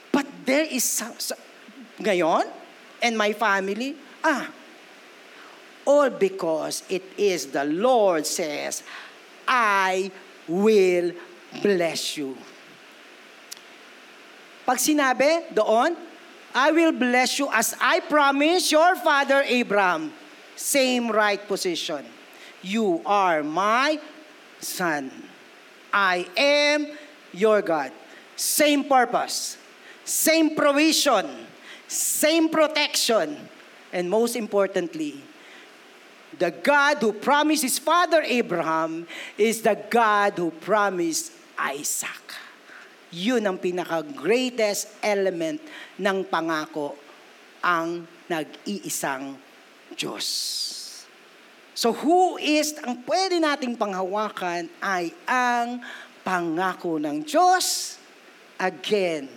[0.08, 0.88] But there is,
[2.00, 2.48] ngayon,
[3.04, 4.50] and my family, ah,
[5.86, 8.82] all because it is the Lord says,
[9.46, 10.10] I
[10.46, 11.12] will
[11.62, 12.36] bless you.
[14.68, 15.96] Pag sinabi doon,
[16.52, 20.12] I will bless you as I promised your father Abraham.
[20.56, 22.04] Same right position.
[22.60, 23.96] You are my
[24.60, 25.08] son.
[25.92, 26.98] I am
[27.32, 27.92] your God.
[28.36, 29.56] Same purpose.
[30.04, 31.48] Same provision.
[31.86, 33.36] Same protection.
[33.92, 35.20] And most importantly,
[36.36, 42.36] the God who promised his father Abraham is the God who promised Isaac.
[43.08, 45.64] Yun ang pinaka-greatest element
[45.96, 46.92] ng pangako,
[47.64, 49.32] ang nag-iisang
[49.96, 50.28] Diyos.
[51.72, 55.80] So who is, ang pwede nating panghawakan ay ang
[56.20, 57.96] pangako ng Diyos.
[58.60, 59.30] Again,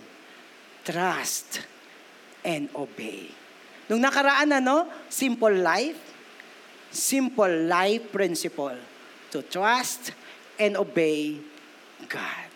[0.84, 1.62] trust
[2.44, 3.41] and obey.
[3.90, 5.98] Nung nakaraan ano, simple life,
[6.92, 8.76] simple life principle
[9.32, 10.12] to trust
[10.60, 11.40] and obey
[12.06, 12.50] God.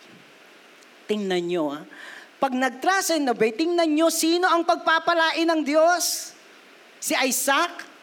[1.09, 1.83] Tingnan nyo, ah.
[2.37, 6.37] pag nag-trust and obey, tingnan nyo sino ang pagpapalain ng Diyos.
[7.01, 7.95] Si Isaac,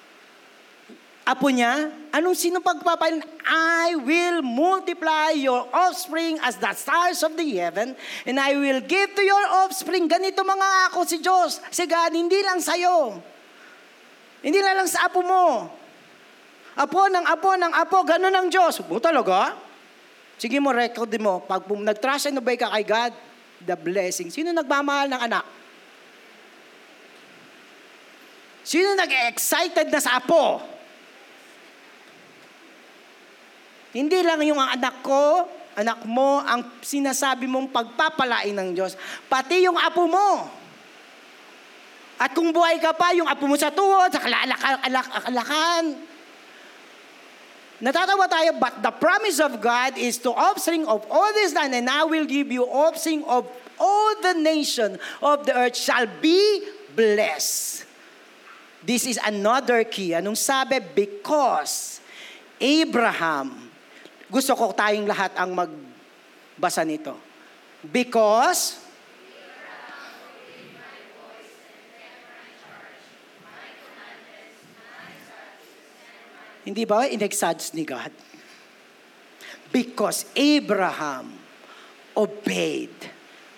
[1.23, 3.23] apo niya, anong sino pagpapain?
[3.47, 7.95] I will multiply your offspring as the stars of the heaven,
[8.27, 10.07] and I will give to your offspring.
[10.11, 13.19] Ganito mga ako si Diyos, si God, hindi lang sa'yo.
[14.43, 15.71] Hindi na lang sa apo mo.
[16.75, 18.83] Apo ng apo ng apo, ganun ang Diyos.
[18.83, 19.55] Mo talaga?
[20.35, 21.39] Sige mo, record mo.
[21.47, 23.15] Pag nag-trust and obey ka kay God,
[23.63, 24.27] the blessing.
[24.27, 25.45] Sino nagmamahal ng anak?
[28.67, 30.72] Sino nag-excited na sa apo?
[33.93, 35.45] Hindi lang yung anak ko,
[35.77, 38.97] anak mo, ang sinasabi mong pagpapalain ng Diyos.
[39.29, 40.49] Pati yung apo mo.
[42.17, 45.93] At kung buhay ka pa, yung apo mo sa tuhod, sa kalalakan.
[47.83, 51.85] Natatawa tayo, but the promise of God is to offspring of all this land, and
[51.85, 53.45] I will give you offspring of
[53.77, 56.63] all the nation of the earth shall be
[56.95, 57.85] blessed.
[58.81, 60.15] This is another key.
[60.15, 60.79] Anong sabi?
[60.79, 61.99] Because
[62.61, 63.62] Abraham
[64.33, 67.13] gusto ko tayong lahat ang magbasa nito.
[67.85, 68.81] Because
[76.63, 78.07] Hindi ba inexage ni God?
[79.67, 81.35] Because Abraham
[82.15, 82.95] obeyed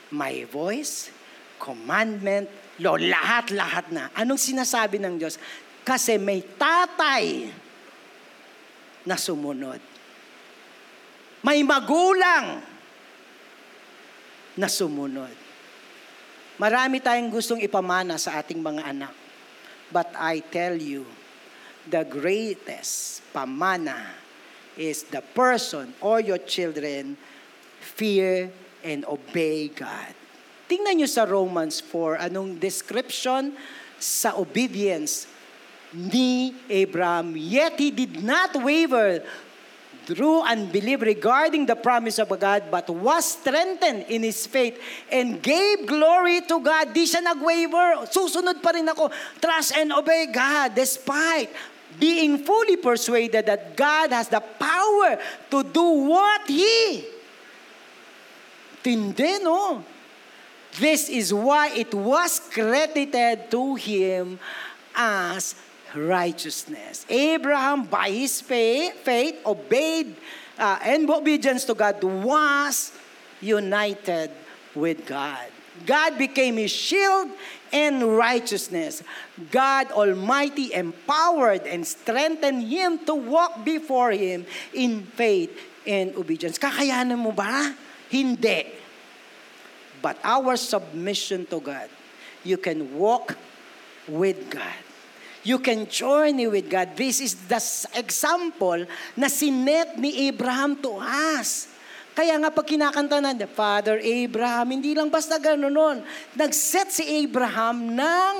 [0.09, 1.13] my voice,
[1.61, 2.49] commandment,
[2.81, 4.09] law, lahat-lahat na.
[4.17, 5.37] Anong sinasabi ng Diyos?
[5.85, 7.45] Kasi may tatay
[9.05, 9.94] na sumunod.
[11.45, 12.57] May magulang
[14.57, 15.37] na sumunod.
[16.57, 19.13] Marami tayong gustong ipamana sa ating mga anak.
[19.93, 21.05] But I tell you,
[21.85, 24.17] the greatest pamana
[24.73, 27.13] is the person or your children
[27.77, 28.49] fear
[28.81, 30.17] and obey God.
[30.65, 33.53] Tingnan nyo sa Romans 4, anong description
[34.01, 35.29] sa obedience
[35.93, 37.37] ni Abraham.
[37.37, 39.21] Yet he did not waver
[40.05, 44.77] through unbelief regarding the promise of God, but was strengthened in his faith
[45.11, 46.93] and gave glory to God.
[46.93, 48.05] Di siya nag-waver.
[48.07, 49.09] Susunod pa rin ako.
[49.41, 51.49] Trust and obey God despite
[51.99, 55.17] being fully persuaded that God has the power
[55.51, 57.07] to do what He.
[58.83, 59.83] Tindi, no?
[60.77, 64.37] This is why it was credited to Him
[64.93, 65.55] as
[65.95, 67.05] righteousness.
[67.09, 70.15] Abraham, by his faith, faith obeyed
[70.57, 72.91] uh, and obedience to God, was
[73.41, 74.31] united
[74.73, 75.47] with God.
[75.85, 77.29] God became his shield
[77.73, 79.03] and righteousness.
[79.51, 85.51] God Almighty empowered and strengthened him to walk before him in faith
[85.85, 86.57] and obedience.
[86.57, 87.75] Kakayanan mo ba?
[88.07, 88.71] Hindi.
[90.01, 91.89] But our submission to God,
[92.45, 93.35] you can walk
[94.07, 94.84] with God.
[95.45, 96.97] You can journey with God.
[96.97, 97.61] This is the
[97.93, 100.97] example na sinet ni Abraham to
[101.37, 101.69] us.
[102.17, 105.97] Kaya nga pag kinakanta na, Father Abraham, hindi lang basta gano'n nun.
[106.33, 108.33] Nag-set si Abraham ng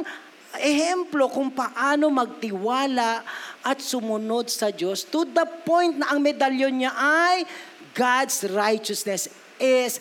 [0.57, 3.21] ehemplo kung paano magtiwala
[3.61, 7.43] at sumunod sa Diyos to the point na ang medalyon niya ay
[7.91, 9.99] God's righteousness is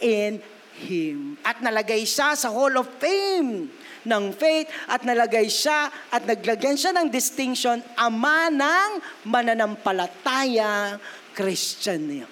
[0.00, 0.40] in
[0.80, 1.36] Him.
[1.44, 3.68] At nalagay siya sa Hall of Fame
[4.08, 8.90] ng faith at nalagay siya at naglagyan siya ng distinction, ama ng
[9.28, 10.96] mananampalataya
[11.36, 12.28] Christian niya.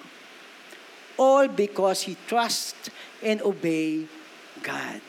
[1.19, 2.89] All because he trust
[3.21, 4.09] and obey
[4.65, 5.03] God.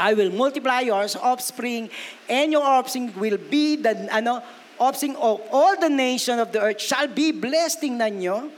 [0.00, 1.92] I will multiply your offspring
[2.24, 4.40] and your offspring will be the ano,
[4.80, 7.84] offspring of all the nation of the earth shall be blessed.
[7.84, 8.48] Tingnan nyo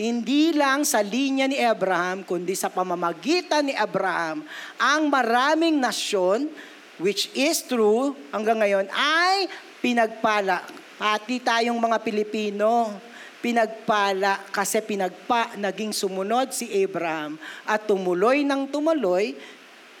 [0.00, 4.40] hindi lang sa linya ni Abraham, kundi sa pamamagitan ni Abraham,
[4.80, 6.48] ang maraming nasyon,
[6.96, 9.44] which is true hanggang ngayon, ay
[9.84, 10.64] pinagpala.
[10.96, 12.96] Pati tayong mga Pilipino,
[13.44, 17.36] pinagpala kasi pinagpa, naging sumunod si Abraham
[17.68, 19.36] at tumuloy ng tumuloy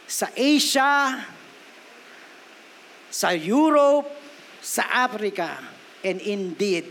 [0.08, 1.28] sa Asia,
[3.12, 4.08] sa Europe,
[4.64, 5.60] sa Africa,
[6.00, 6.88] and indeed,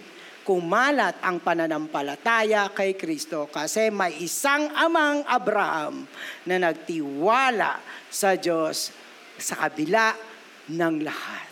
[0.49, 6.09] kumalat ang pananampalataya kay Kristo kasi may isang amang Abraham
[6.49, 7.77] na nagtiwala
[8.09, 8.89] sa Diyos
[9.37, 10.17] sa kabila
[10.73, 11.45] ng lahat.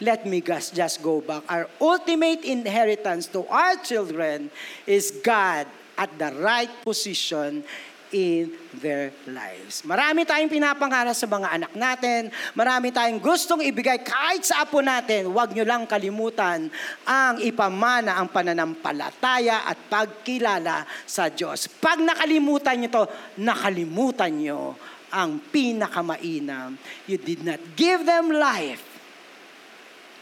[0.00, 1.44] Let me just, just go back.
[1.44, 4.48] Our ultimate inheritance to our children
[4.88, 5.68] is God
[6.00, 7.68] at the right position
[8.14, 9.82] in their lives.
[9.82, 12.30] Marami tayong pinapangarap sa mga anak natin.
[12.54, 15.32] Marami tayong gustong ibigay kahit sa apo natin.
[15.32, 16.70] Huwag nyo lang kalimutan
[17.08, 21.66] ang ipamana ang pananampalataya at pagkilala sa Diyos.
[21.80, 23.04] Pag nakalimutan nyo to,
[23.42, 24.76] nakalimutan nyo
[25.10, 26.76] ang pinakamainam.
[27.08, 28.84] You did not give them life.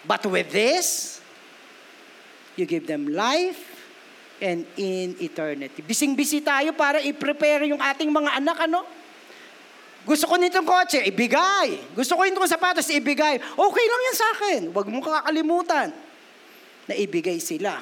[0.04, 1.18] But with this,
[2.56, 3.73] you give them life
[4.42, 5.84] and in eternity.
[5.84, 8.82] Bising-bisi tayo para i-prepare yung ating mga anak, ano?
[10.04, 11.96] Gusto ko nitong kotse, ibigay.
[11.96, 13.40] Gusto ko nitong sapatos, ibigay.
[13.40, 14.60] Okay lang yan sa akin.
[14.68, 15.88] Huwag mong kakalimutan
[16.84, 17.80] na ibigay sila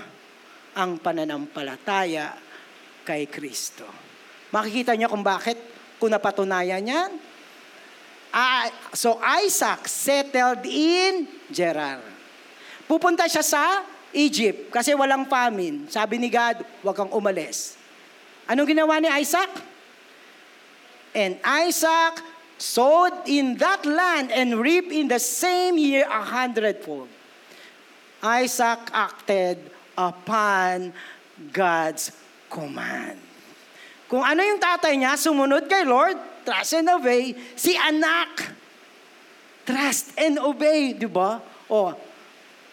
[0.78, 2.38] ang pananampalataya
[3.02, 3.84] kay Kristo.
[4.54, 5.58] Makikita niyo kung bakit,
[5.98, 7.10] kung napatunayan yan.
[8.32, 12.00] Ah, so Isaac settled in Gerar.
[12.86, 15.88] Pupunta siya sa Egypt kasi walang famine.
[15.88, 17.76] Sabi ni God, huwag kang umalis.
[18.46, 19.50] Anong ginawa ni Isaac?
[21.12, 22.24] And Isaac
[22.56, 27.08] sowed in that land and reaped in the same year a hundredfold.
[28.22, 29.58] Isaac acted
[29.98, 30.94] upon
[31.50, 32.14] God's
[32.46, 33.18] command.
[34.06, 37.34] Kung ano yung tatay niya, sumunod kay Lord, trust and obey.
[37.56, 38.52] Si anak,
[39.64, 41.40] trust and obey, di ba?
[41.66, 41.96] O,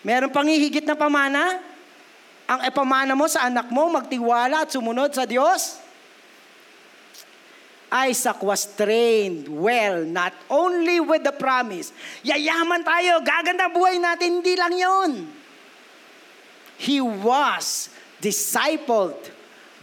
[0.04, 1.60] Meron pang hihigit na pamana?
[2.50, 5.78] Ang ipamana mo sa anak mo, magtiwala at sumunod sa Diyos?
[7.90, 11.90] Isaac was trained well, not only with the promise.
[12.22, 15.12] Yayaman tayo, gaganda buhay natin, hindi lang yon.
[16.80, 17.90] He was
[18.22, 19.20] discipled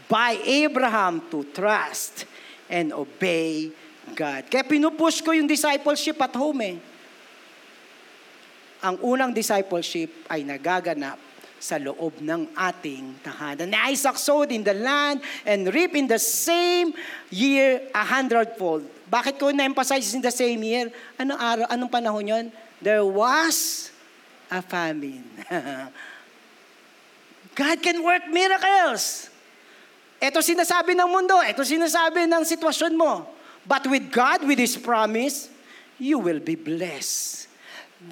[0.07, 2.25] by Abraham to trust
[2.71, 3.75] and obey
[4.15, 4.47] God.
[4.47, 6.79] Kaya pinupush ko yung discipleship at home eh
[8.85, 11.17] ang unang discipleship ay nagaganap
[11.57, 13.73] sa loob ng ating tahanan.
[13.73, 16.93] Na Isaac sowed in the land and reap in the same
[17.33, 18.85] year a hundredfold.
[19.09, 20.93] Bakit ko na-emphasize in the same year?
[21.17, 22.45] Anong araw, anong panahon yon?
[22.83, 23.89] There was
[24.53, 25.25] a famine.
[27.57, 29.33] God can work miracles.
[30.21, 33.25] Ito sinasabi ng mundo, ito sinasabi ng sitwasyon mo.
[33.65, 35.49] But with God, with His promise,
[35.97, 37.46] you will be blessed.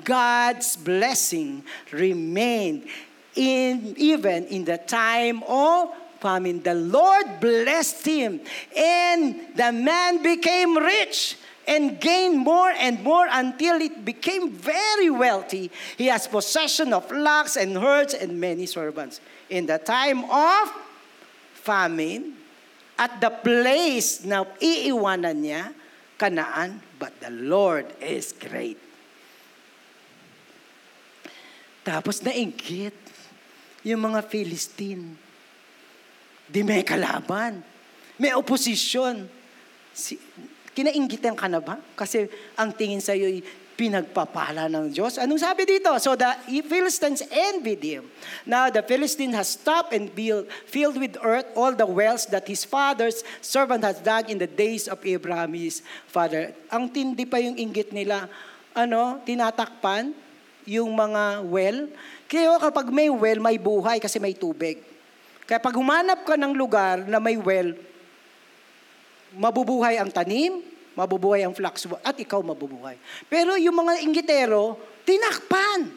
[0.02, 2.88] God's blessing remained
[3.34, 6.62] in even in the time of famine.
[6.62, 8.40] The Lord blessed him,
[8.76, 15.70] and the man became rich and gained more and more until it became very wealthy.
[15.96, 19.20] He has possession of flocks and herds and many servants.
[19.48, 20.72] In the time of
[21.54, 22.36] famine,
[22.98, 25.72] at the place na iiwanan niya,
[26.14, 28.78] Kanaan, but the Lord is great.
[31.84, 32.96] Tapos nainggit
[33.84, 35.14] yung mga Philistine.
[36.48, 37.60] Di may kalaban.
[38.16, 39.28] May oposisyon.
[39.92, 40.16] Si,
[40.72, 41.76] kinainggitan ka na ba?
[41.92, 43.28] Kasi ang tingin sa iyo
[43.74, 45.18] pinagpapala ng Diyos.
[45.18, 45.90] Anong sabi dito?
[45.98, 46.30] So the
[46.70, 48.06] Philistines envied him.
[48.46, 52.62] Now the Philistine has stopped and built, filled with earth all the wells that his
[52.62, 56.54] father's servant has dug in the days of Abraham, his father.
[56.70, 58.30] Ang tindi pa yung inggit nila.
[58.78, 59.18] Ano?
[59.26, 60.23] Tinatakpan
[60.64, 61.88] yung mga well.
[62.28, 64.80] Kaya kapag may well, may buhay kasi may tubig.
[65.44, 67.76] Kaya pag humanap ka ng lugar na may well,
[69.36, 70.64] mabubuhay ang tanim,
[70.96, 72.96] mabubuhay ang flax, at ikaw mabubuhay.
[73.28, 75.92] Pero yung mga inggitero, tinakpan.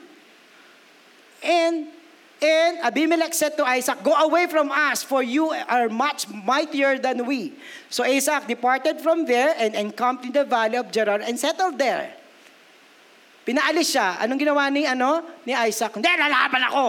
[1.41, 1.97] And
[2.37, 7.25] And Abimelech said to Isaac, Go away from us, for you are much mightier than
[7.25, 7.57] we.
[7.89, 12.13] So Isaac departed from there and encamped in the valley of Gerar and settled there.
[13.47, 14.19] Pinaalis siya.
[14.19, 15.95] Anong ginawa ni, ano, ni Isaac?
[15.95, 16.87] Hindi, lalaban ako.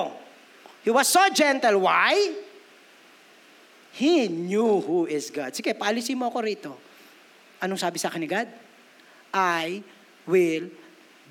[0.83, 1.87] He was so gentle.
[1.87, 2.35] Why?
[3.94, 5.55] He knew who is God.
[5.55, 6.73] Sige, paalisin mo ako rito.
[7.62, 8.51] Anong sabi sa akin ni God?
[9.30, 9.87] I
[10.26, 10.66] will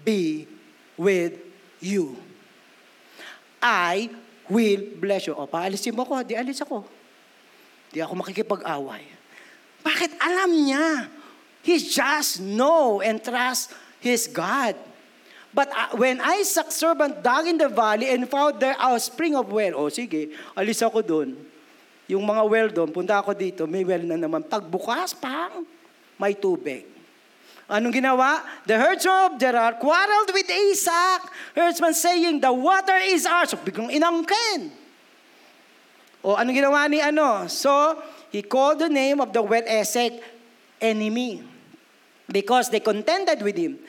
[0.08, 0.48] be
[0.96, 1.36] with
[1.84, 2.16] you.
[3.60, 4.08] I
[4.48, 5.36] will bless you.
[5.36, 6.24] O, paalisin mo ako.
[6.24, 6.88] Di alis ako.
[7.92, 9.04] Di ako makikipag-away.
[9.84, 11.12] Bakit alam niya?
[11.68, 14.88] He just know and trust his God.
[15.58, 19.50] But uh, when Isaac's servant dug in the valley and found there a spring of
[19.50, 21.34] well, oh sige, alis ako doon.
[22.06, 24.46] Yung mga well doon, punta ako dito, may well na naman.
[24.46, 25.66] Pagbukas, pang,
[26.22, 26.86] may tubig.
[27.66, 28.46] Anong ginawa?
[28.70, 31.26] The herdsman of Gerar quarreled with Isaac.
[31.58, 33.52] Herdsman saying, the water is ours.
[33.52, 34.70] So biglang inangkin.
[36.22, 37.50] O ano ginawa ni ano?
[37.50, 37.98] So,
[38.30, 40.22] he called the name of the well Esek
[40.80, 41.44] enemy
[42.32, 43.80] because they contended with him.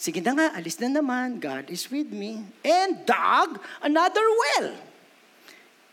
[0.00, 1.36] Sige na nga, alis na naman.
[1.36, 2.40] God is with me.
[2.64, 4.72] And dug another well.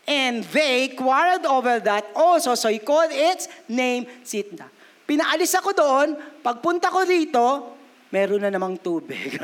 [0.08, 2.56] And they quarreled over that also.
[2.56, 4.72] So he called its name Sitna.
[5.04, 6.16] Pinaalis ako doon.
[6.40, 7.76] Pagpunta ko dito,
[8.08, 9.36] meron na namang tubig.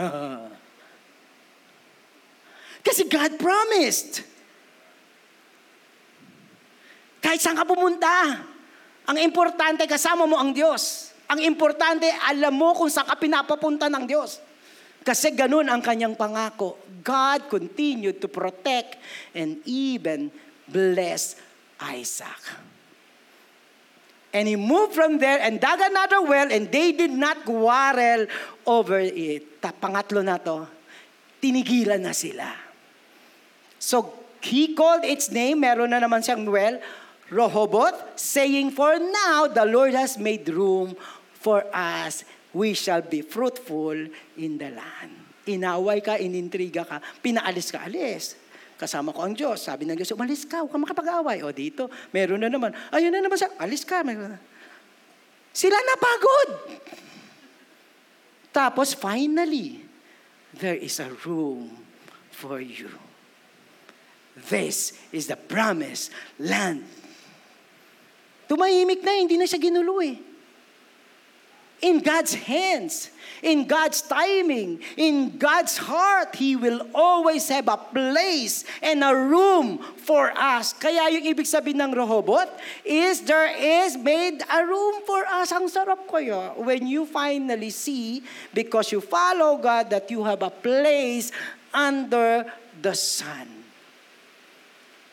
[2.88, 4.24] Kasi God promised.
[7.20, 8.40] Kahit saan ka pumunta,
[9.04, 11.12] ang importante kasama mo ang Diyos.
[11.28, 14.53] Ang importante, alam mo kung saan ka pinapapunta ng Diyos.
[15.04, 16.80] Kasi ganun ang kanyang pangako.
[17.04, 18.96] God continued to protect
[19.36, 20.32] and even
[20.64, 21.36] bless
[21.76, 22.40] Isaac.
[24.34, 28.26] And he moved from there and dug another well and they did not quarrel
[28.66, 29.60] over it.
[29.60, 30.66] Pangatlo na to,
[31.38, 32.50] tinigilan na sila.
[33.78, 36.80] So he called its name, meron na naman siyang well,
[37.30, 40.96] Rehoboth, saying, For now the Lord has made room
[41.40, 42.24] for us.
[42.54, 43.98] We shall be fruitful
[44.38, 45.14] in the land.
[45.44, 48.38] Inaway ka, inintriga ka, pinaalis ka, alis.
[48.78, 49.58] Kasama ko ang Diyos.
[49.58, 51.42] Sabi ng Diyos, umalis ka, huwag ka makapag-away.
[51.42, 52.70] O dito, meron na naman.
[52.94, 54.06] Ayun na naman siya, alis ka.
[55.50, 56.50] Sila napagod.
[58.54, 59.82] Tapos finally,
[60.54, 61.74] there is a room
[62.30, 62.90] for you.
[64.46, 66.86] This is the promised land.
[68.46, 70.33] Tumahimik na, hindi na siya ginulo eh
[71.84, 73.12] in God's hands,
[73.44, 79.84] in God's timing, in God's heart, He will always have a place and a room
[80.00, 80.72] for us.
[80.72, 82.48] Kaya yung ibig sabihin ng Rehoboth
[82.88, 85.52] is there is made a room for us.
[85.52, 88.24] Ang sarap kaya when you finally see,
[88.56, 91.36] because you follow God, that you have a place
[91.68, 92.48] under
[92.80, 93.44] the sun.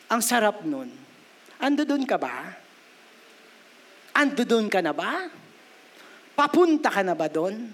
[0.08, 0.88] Ang sarap nun.
[1.60, 2.56] Ando dun ka ba?
[4.16, 5.41] Ando dun ka na ba?
[6.32, 7.68] Papunta ka na ba doon?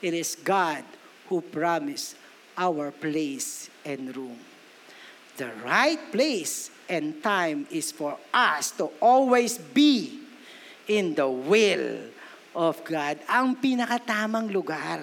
[0.00, 0.84] It is God
[1.28, 2.16] who promised
[2.56, 4.36] our place and room.
[5.40, 10.20] The right place and time is for us to always be
[10.90, 12.10] in the will
[12.52, 13.16] of God.
[13.30, 15.00] Ang pinakatamang lugar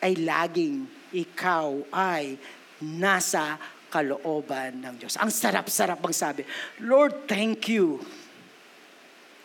[0.00, 2.40] ay laging ikaw ay
[2.80, 3.60] nasa
[3.92, 5.20] kalooban ng Diyos.
[5.20, 6.42] Ang sarap-sarap magsabi,
[6.82, 8.00] Lord, thank you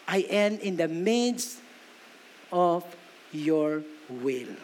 [0.09, 1.61] I am in the midst
[2.49, 2.81] of
[3.29, 4.57] your will.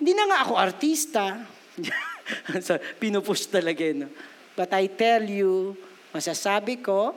[0.00, 1.44] Hindi na nga ako artista.
[2.64, 4.08] so, pinupush talaga yun.
[4.56, 5.76] But I tell you,
[6.16, 7.12] masasabi ko,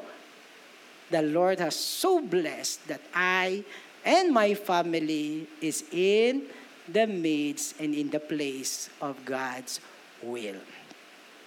[1.07, 3.63] the Lord has so blessed that I
[4.03, 6.51] and my family is in
[6.84, 9.80] the midst and in the place of God's
[10.20, 10.59] will.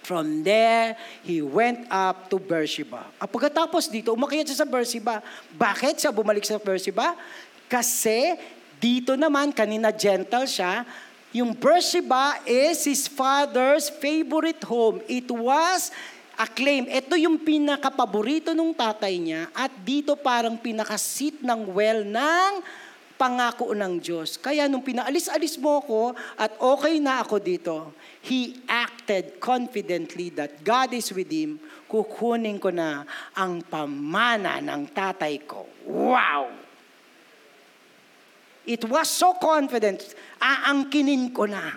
[0.09, 3.05] From there, he went up to Beersheba.
[3.21, 5.21] At pagkatapos dito, umakyat siya sa Beersheba.
[5.53, 7.13] Bakit siya bumalik sa Beersheba?
[7.69, 8.33] Kasi
[8.81, 10.81] dito naman, kanina gentle siya,
[11.29, 14.97] yung Beersheba is his father's favorite home.
[15.05, 15.93] It was
[16.41, 16.89] a claim.
[16.89, 22.51] Ito yung pinakapaborito ng tatay niya at dito parang pinakasit ng well ng
[23.19, 24.39] pangako ng Diyos.
[24.39, 27.91] Kaya nung pinaalis-alis mo ko at okay na ako dito,
[28.23, 31.59] he acted confidently that God is with him,
[31.91, 33.03] kukunin ko na
[33.35, 35.67] ang pamana ng tatay ko.
[35.83, 36.47] Wow!
[38.63, 41.75] It was so confident, aangkinin ko na.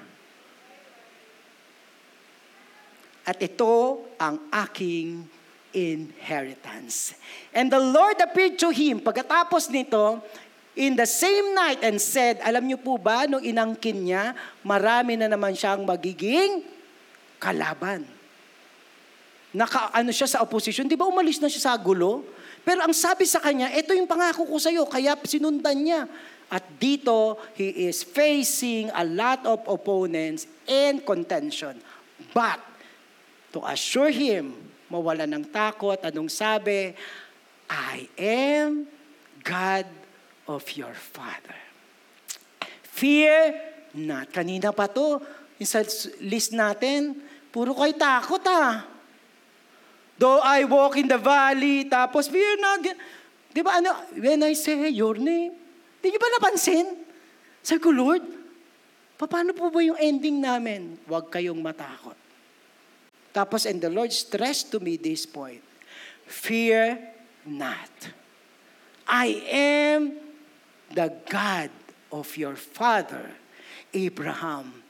[3.27, 5.27] At ito ang aking
[5.73, 7.17] inheritance.
[7.51, 9.01] And the Lord appeared to him.
[9.01, 10.21] Pagkatapos nito,
[10.73, 14.33] in the same night and said, alam niyo po ba, nung inangkin niya,
[14.65, 16.65] marami na naman siyang magiging
[17.37, 18.09] kalaban.
[19.53, 22.25] Naka, ano siya sa opposition, di ba umalis na siya sa gulo?
[22.65, 26.03] Pero ang sabi sa kanya, ito yung pangako ko sa iyo, kaya sinundan niya.
[26.49, 31.81] At dito, he is facing a lot of opponents and contention.
[32.33, 32.61] But,
[33.53, 34.57] to assure him,
[34.89, 36.97] mawala ng takot, anong sabi?
[37.69, 38.89] I am
[39.45, 40.02] God
[40.49, 41.59] of your Father.
[42.83, 43.55] Fear
[43.95, 44.33] not.
[44.33, 45.21] Kanina pa to,
[45.63, 45.85] sa
[46.25, 47.19] list natin,
[47.53, 48.83] puro kay takot ah.
[50.19, 52.85] Though I walk in the valley, tapos fear not.
[53.53, 55.53] Di ba ano, when I say your name,
[56.01, 56.89] di niyo ba napansin?
[57.63, 58.23] Sabi ko, Lord,
[59.19, 60.99] paano po ba yung ending namin?
[61.07, 62.19] Huwag kayong matakot.
[63.33, 65.65] Tapos, and the Lord stressed to me this point,
[66.29, 67.01] fear
[67.49, 67.91] not.
[69.09, 70.32] I am
[70.95, 71.71] the God
[72.11, 73.31] of your father,
[73.95, 74.83] Abraham.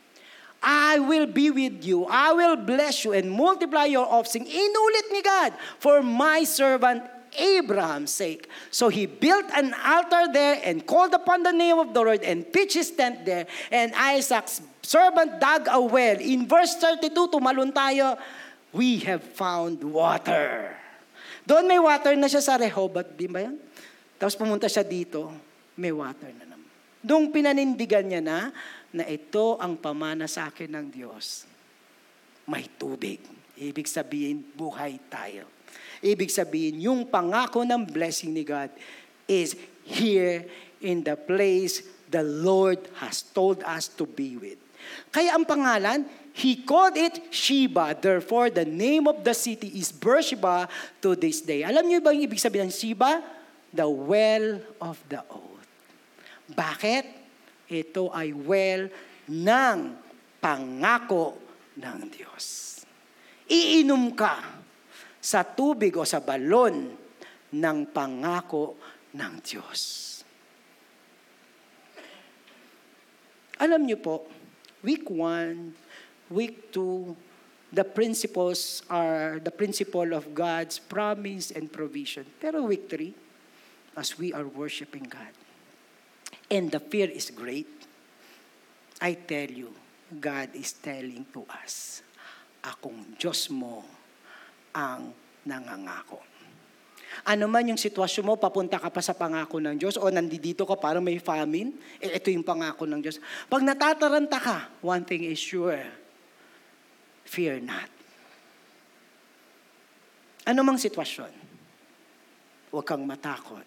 [0.63, 2.07] I will be with you.
[2.07, 4.47] I will bless you and multiply your offspring.
[4.47, 7.03] Inulit ni God, for my servant
[7.35, 8.47] Abraham's sake.
[8.71, 12.47] So he built an altar there and called upon the name of the Lord and
[12.47, 13.47] pitched his tent there.
[13.71, 16.19] And Isaac's servant dug a well.
[16.21, 18.19] In verse 32, tumalun tayo,
[18.73, 20.77] we have found water.
[21.43, 23.59] Doon may water na siya sa Rehoboth, di ba yan?
[24.15, 25.35] Tapos pumunta siya dito,
[25.77, 26.69] may water na naman.
[27.03, 28.39] Doon pinanindigan niya na,
[28.95, 31.49] na ito ang pamana sa akin ng Diyos.
[32.47, 33.19] May tubig.
[33.59, 35.51] Ibig sabihin, buhay tayo.
[36.03, 38.71] Ibig sabihin, yung pangako ng blessing ni God
[39.27, 40.47] is here
[40.83, 44.61] in the place the Lord has told us to be with.
[45.09, 47.93] Kaya ang pangalan, He called it Sheba.
[47.93, 50.65] Therefore, the name of the city is Beersheba
[51.05, 51.61] to this day.
[51.61, 53.21] Alam niyo ba yung ibig sabihin ng Sheba?
[53.69, 55.52] The well of the oath.
[56.53, 57.23] Bakit?
[57.73, 58.93] ito ay well
[59.33, 59.79] ng
[60.37, 61.39] pangako
[61.81, 62.45] ng Diyos.
[63.49, 64.61] Iinom ka
[65.23, 66.93] sa tubig o sa balon
[67.53, 68.77] ng pangako
[69.17, 69.81] ng Diyos.
[73.63, 74.27] Alam niyo po,
[74.83, 77.15] week 1, week 2,
[77.71, 82.27] the principles are the principle of God's promise and provision.
[82.43, 83.15] Pero week 3,
[83.95, 85.31] as we are worshiping God,
[86.53, 87.69] and the fear is great,
[89.01, 89.73] I tell you,
[90.13, 92.05] God is telling to us,
[92.61, 93.81] akong Diyos mo
[94.77, 95.17] ang
[95.49, 96.21] nangangako.
[97.29, 100.77] Ano man yung sitwasyon mo, papunta ka pa sa pangako ng Diyos o nandito ka
[100.77, 103.17] para may famine, eh, ito yung pangako ng Diyos.
[103.49, 105.81] Pag natataranta ka, one thing is sure,
[107.25, 107.89] fear not.
[110.49, 111.33] Ano mang sitwasyon,
[112.73, 113.65] huwag kang matakot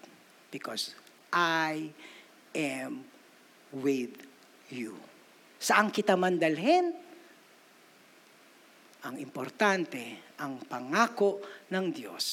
[0.50, 0.98] because
[1.30, 1.94] I
[2.56, 3.04] am
[3.76, 4.16] with
[4.72, 4.96] you.
[5.60, 6.96] Saan kita man dalhin?
[9.06, 12.26] Ang importante, ang pangako ng Diyos.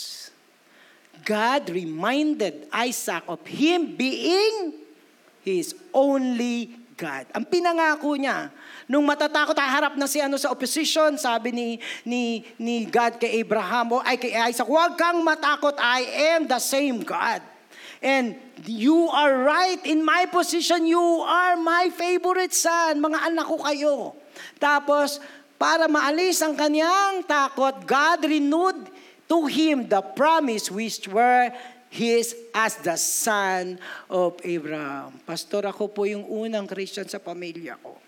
[1.20, 4.80] God reminded Isaac of him being
[5.44, 7.28] his only God.
[7.36, 8.48] Ang pinangako niya,
[8.88, 11.68] nung matatakot, harap na si ano sa opposition, sabi ni,
[12.08, 16.62] ni, ni God kay Abraham, o ay kay Isaac, huwag kang matakot, I am the
[16.62, 17.51] same God.
[18.02, 18.34] And
[18.66, 20.90] you are right in my position.
[20.90, 22.98] You are my favorite son.
[22.98, 23.94] Mga anak ko kayo.
[24.58, 25.22] Tapos,
[25.54, 28.90] para maalis ang kanyang takot, God renewed
[29.30, 31.54] to him the promise which were
[31.92, 33.78] his as the son
[34.10, 35.20] of Abraham.
[35.22, 38.00] Pastor, ako po yung unang Christian sa pamilya ko.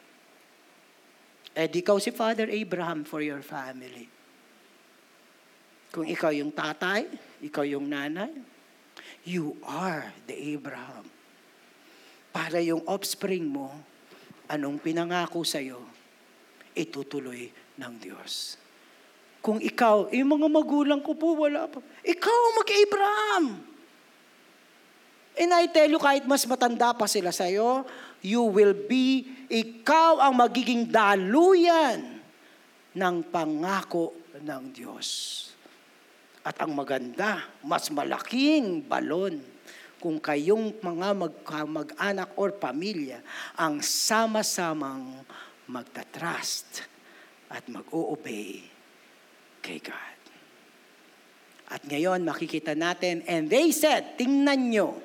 [1.55, 4.11] Eh, di ikaw si Father Abraham for your family.
[5.95, 7.07] Kung ikaw yung tatay,
[7.47, 8.34] ikaw yung nanay,
[9.25, 11.09] You are the Abraham.
[12.29, 13.72] Para yung offspring mo,
[14.53, 15.81] anong pinangako sa'yo,
[16.77, 17.49] itutuloy
[17.81, 18.61] ng Diyos.
[19.45, 21.81] Kung ikaw, eh mga magulang ko po, wala pa.
[22.05, 23.45] Ikaw mag-Abraham.
[25.35, 27.85] And I tell you, kahit mas matanda pa sila sa'yo,
[28.25, 32.22] you will be, ikaw ang magiging daluyan
[32.95, 35.51] ng pangako ng Diyos.
[36.45, 39.40] At ang maganda, mas malaking balon
[39.97, 41.16] kung kayong mga
[41.64, 43.24] mag-anak or pamilya
[43.57, 45.24] ang sama-samang
[45.64, 46.84] magta-trust
[47.49, 48.61] at mag-o-obey
[49.64, 50.18] kay God.
[51.72, 55.01] At ngayon makikita natin, and they said, tingnan nyo,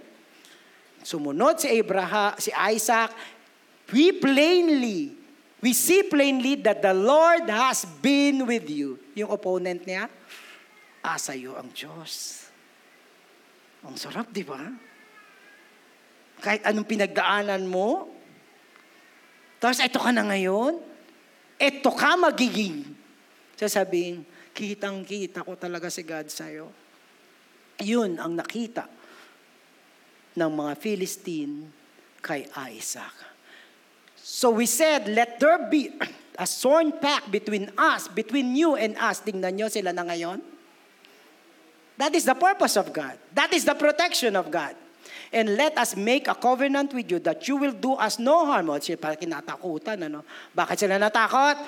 [0.99, 3.15] sumunod si Abraham, si Isaac,
[3.95, 5.15] we plainly,
[5.63, 8.99] we see plainly that the Lord has been with you.
[9.15, 10.11] Yung opponent niya,
[11.04, 12.45] asa iyo ang Diyos.
[13.88, 14.60] Ang sarap, di ba?
[16.39, 18.12] Kahit anong pinagdaanan mo,
[19.60, 20.80] tapos ito ka na ngayon,
[21.60, 22.88] ito ka magiging.
[23.60, 24.24] Sasabihin,
[24.56, 26.68] kitang-kita ko talaga si God sa'yo.
[27.84, 28.88] Yun ang nakita
[30.36, 31.68] ng mga Philistine
[32.24, 33.16] kay Isaac.
[34.16, 35.91] So we said, let there be
[36.39, 39.20] a sworn pact between us, between you and us.
[39.24, 40.39] Tingnan nyo sila na ngayon.
[42.00, 43.20] That is the purpose of God.
[43.36, 44.72] That is the protection of God.
[45.36, 48.72] And let us make a covenant with you that you will do us no harm.
[48.72, 50.24] O, sila kinatakutan, ano?
[50.56, 51.60] Bakit sila natakot?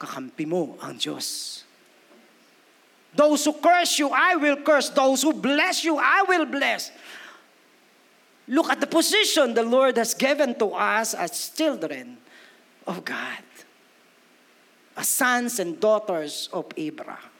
[0.00, 1.60] Kakampi mo ang Diyos.
[3.12, 4.88] Those who curse you, I will curse.
[4.88, 6.90] Those who bless you, I will bless.
[8.48, 12.16] Look at the position the Lord has given to us as children
[12.88, 13.44] of God.
[14.96, 17.30] As sons and daughters of Abraham.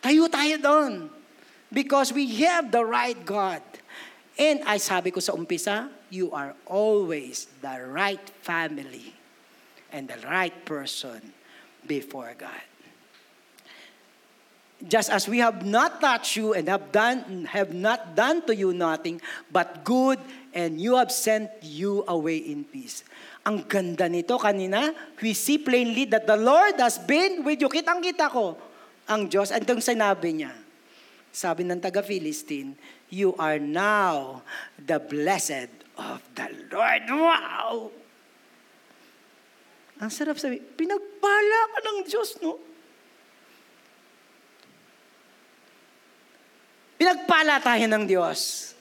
[0.00, 1.17] Tayo tayo doon.
[1.68, 3.60] Because we have the right God.
[4.38, 9.12] And ay sabi ko sa umpisa, you are always the right family
[9.92, 11.34] and the right person
[11.84, 12.64] before God.
[14.78, 18.70] Just as we have not touched you and have done have not done to you
[18.70, 19.18] nothing
[19.50, 20.22] but good
[20.54, 23.02] and you have sent you away in peace.
[23.42, 27.66] Ang ganda nito kanina, we see plainly that the Lord has been with you.
[27.66, 28.54] Kitang-kita ko
[29.10, 29.50] ang Diyos.
[29.50, 30.54] Andong sinabi niya.
[31.28, 32.74] Sabi ng taga-Philistine,
[33.12, 34.42] you are now
[34.80, 37.04] the blessed of the Lord.
[37.10, 37.92] Wow!
[39.98, 42.58] Ang sarap sabi, pinagpala ka ng Diyos, no?
[46.98, 48.72] Pinagpala tayo ng Diyos.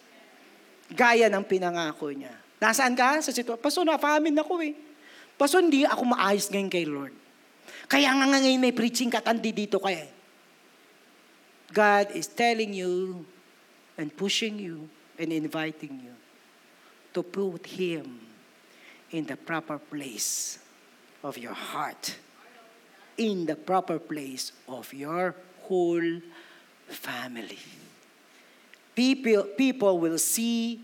[0.89, 2.34] Gaya ng pinangako niya.
[2.58, 3.22] Nasaan ka?
[3.22, 3.62] Sa sitwasyon.
[3.62, 4.74] Paso, na-famine ako eh.
[5.38, 7.14] Paso, hindi ako maayos ngayon kay Lord.
[7.86, 10.02] Kaya nga ngayon may preaching ka, tandi dito kaya.
[10.02, 10.16] Eh.
[11.74, 13.26] God is telling you
[13.97, 14.89] and pushing you
[15.20, 16.13] and inviting you
[17.13, 18.20] to put Him
[19.11, 20.59] in the proper place
[21.24, 22.15] of your heart,
[23.18, 26.22] in the proper place of your whole
[26.88, 27.57] family
[28.97, 30.82] people, people will see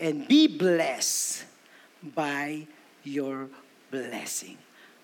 [0.00, 1.44] and be blessed
[2.16, 2.66] by
[3.04, 3.46] your
[3.90, 4.56] blessing.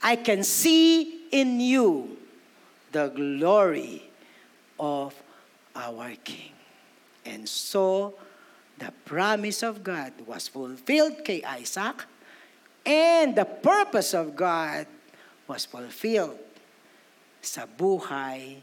[0.03, 2.17] I can see in you
[2.91, 4.03] the glory
[4.79, 5.15] of
[5.75, 6.53] our King.
[7.25, 8.15] And so,
[8.79, 12.05] the promise of God was fulfilled kay Isaac,
[12.85, 14.87] and the purpose of God
[15.49, 16.39] was fulfilled
[17.41, 18.61] sa buhay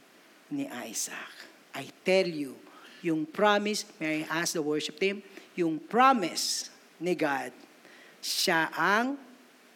[0.53, 1.33] ni Isaac.
[1.73, 2.55] I tell you,
[3.01, 5.25] yung promise, may I ask the worship team,
[5.57, 6.69] yung promise
[7.01, 7.51] ni God,
[8.23, 9.19] siya ang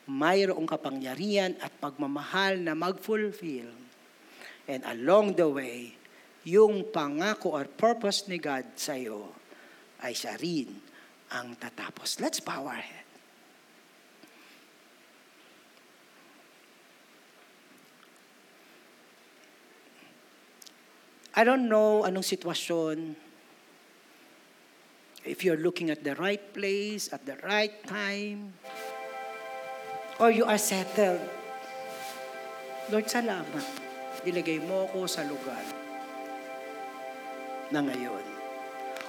[0.08, 3.68] mayroong kapangyarihan at pagmamahal na mag-fulfill.
[4.64, 5.97] And along the way,
[6.48, 9.36] yung pangako or purpose ni God sa iyo
[10.00, 10.72] ay siya rin
[11.36, 12.24] ang tatapos.
[12.24, 13.04] Let's bow our head.
[21.36, 23.14] I don't know anong sitwasyon.
[25.28, 28.56] If you're looking at the right place, at the right time,
[30.24, 31.20] or you are settled.
[32.88, 33.68] Lord, salamat.
[34.24, 35.77] Ilagay mo ako sa lugar
[37.72, 38.24] na ngayon.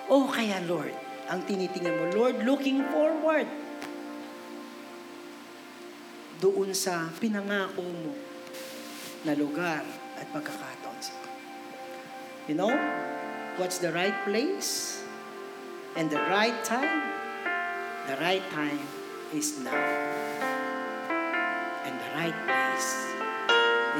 [0.09, 0.95] Oh, kaya Lord,
[1.29, 3.47] ang tinitingnan mo, Lord, looking forward
[6.39, 8.15] doon sa pinangako mo
[9.27, 9.83] na lugar
[10.17, 10.89] at pagkakataon.
[12.49, 12.73] You know,
[13.61, 15.05] what's the right place
[16.01, 17.05] and the right time?
[18.09, 18.81] The right time
[19.37, 19.77] is now.
[21.85, 22.91] And the right place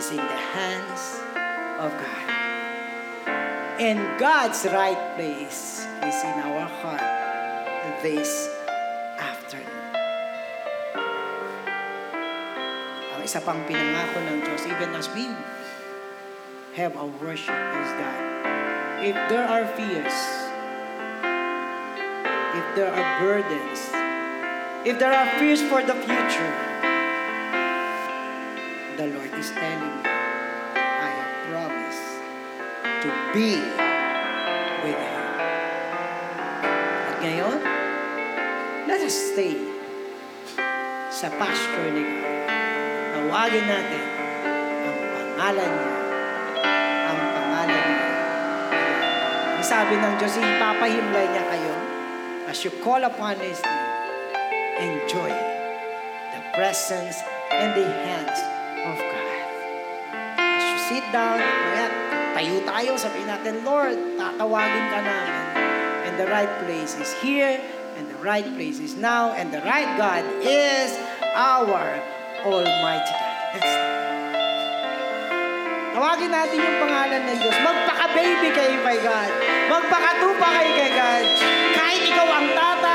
[0.01, 1.21] is in the hands
[1.77, 2.48] of God.
[3.79, 6.99] And God's right place is in our heart
[8.03, 8.51] this
[9.14, 9.70] afternoon.
[13.14, 15.31] Ang isa pang pinangako ng Diyos, even as we
[16.74, 18.18] have our worship, is that
[18.99, 20.18] if there are fears,
[22.59, 23.79] if there are burdens,
[24.83, 26.55] if there are fears for the future,
[28.99, 30.08] the Lord is telling you,
[33.05, 33.59] to be
[34.83, 35.17] with you.
[37.09, 37.59] At ngayon,
[38.87, 39.59] let us stay
[41.11, 42.37] sa pasture ni God.
[43.15, 44.05] Tawagin natin
[44.87, 45.99] ang pangalan niya
[49.69, 51.77] sabi ng Diyos, ipapahimlay niya kayo
[52.49, 53.85] as you call upon His name.
[54.81, 55.29] Enjoy
[56.33, 57.21] the presence
[57.53, 58.41] and the hands
[58.89, 59.37] of God.
[60.41, 62.08] As you sit down, kaya
[62.39, 65.43] tayo tayo, sabihin natin, Lord, tatawagin ka namin.
[66.07, 67.59] And the right place is here,
[67.99, 70.95] and the right place is now, and the right God is
[71.34, 71.99] our
[72.47, 73.34] Almighty God.
[73.59, 73.74] Let's
[75.99, 77.59] Tawagin natin yung pangalan ng Diyos.
[77.59, 79.30] Magpaka-baby kayo kay God.
[79.66, 81.24] Magpakatupa kayo kay God.
[81.74, 82.88] Kahit ikaw ang tatay,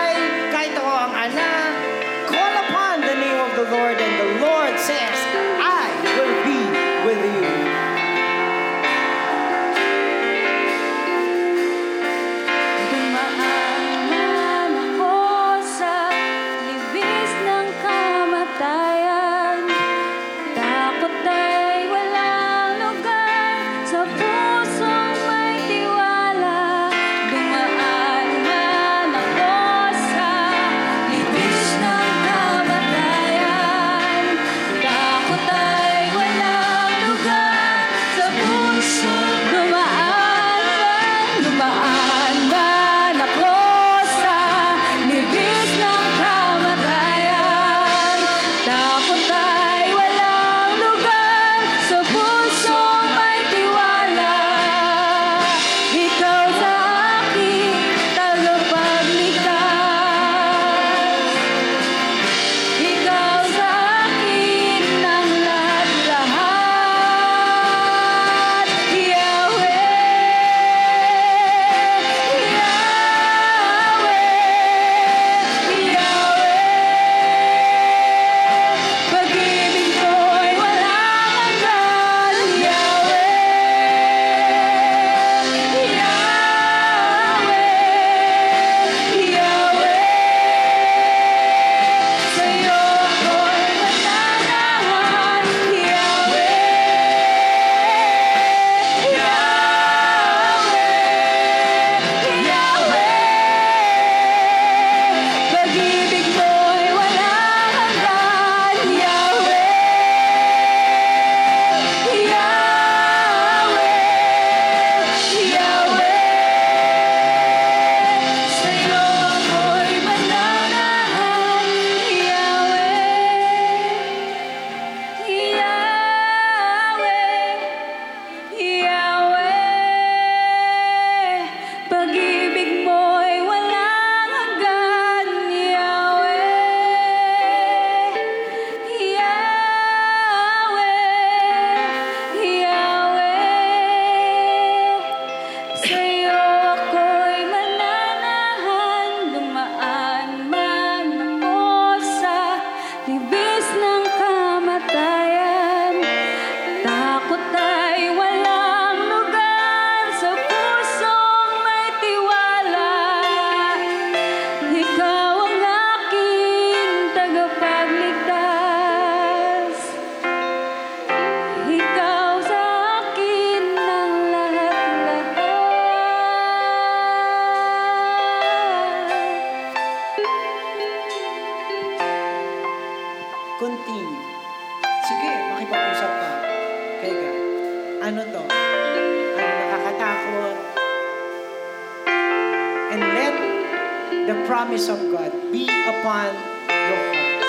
[194.53, 196.29] promise of God be upon
[196.69, 197.41] your heart.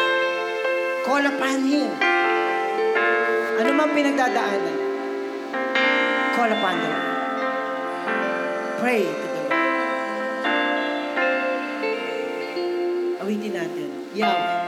[1.04, 1.92] Call upon Him.
[3.60, 4.76] Ano man pinagdadaanan,
[6.32, 7.04] call upon the Lord.
[8.80, 9.52] Pray to the Lord.
[13.20, 13.88] Awitin natin.
[14.16, 14.63] Yahweh.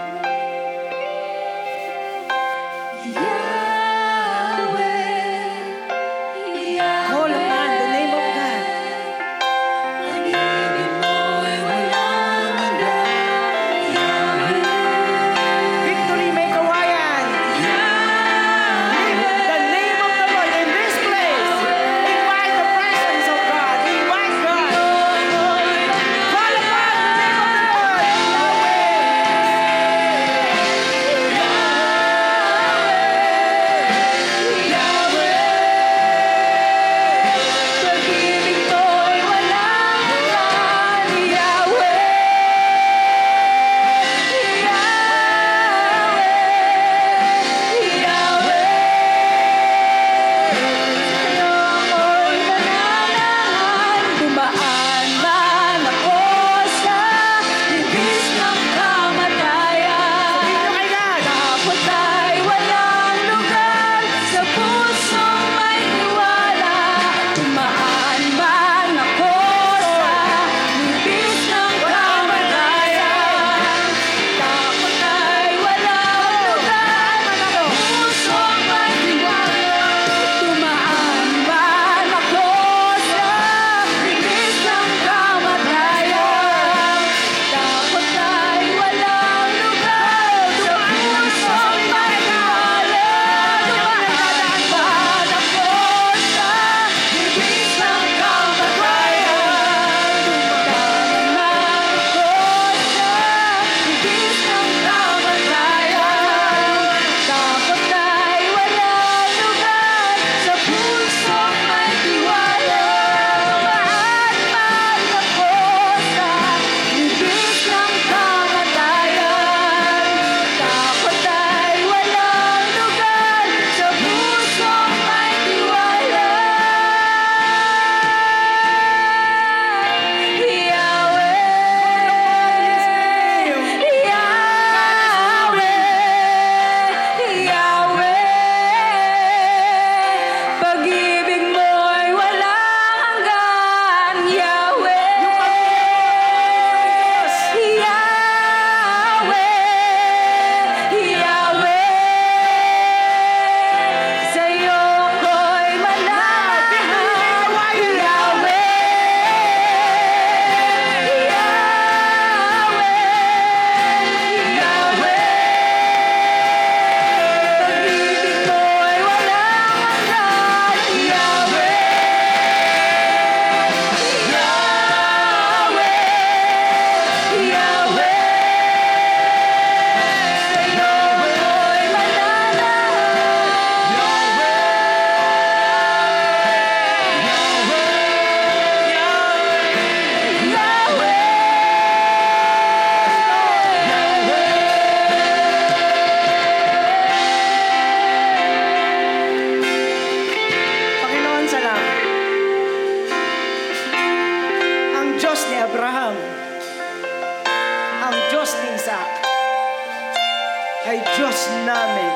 [210.86, 212.14] Ay Diyos namin.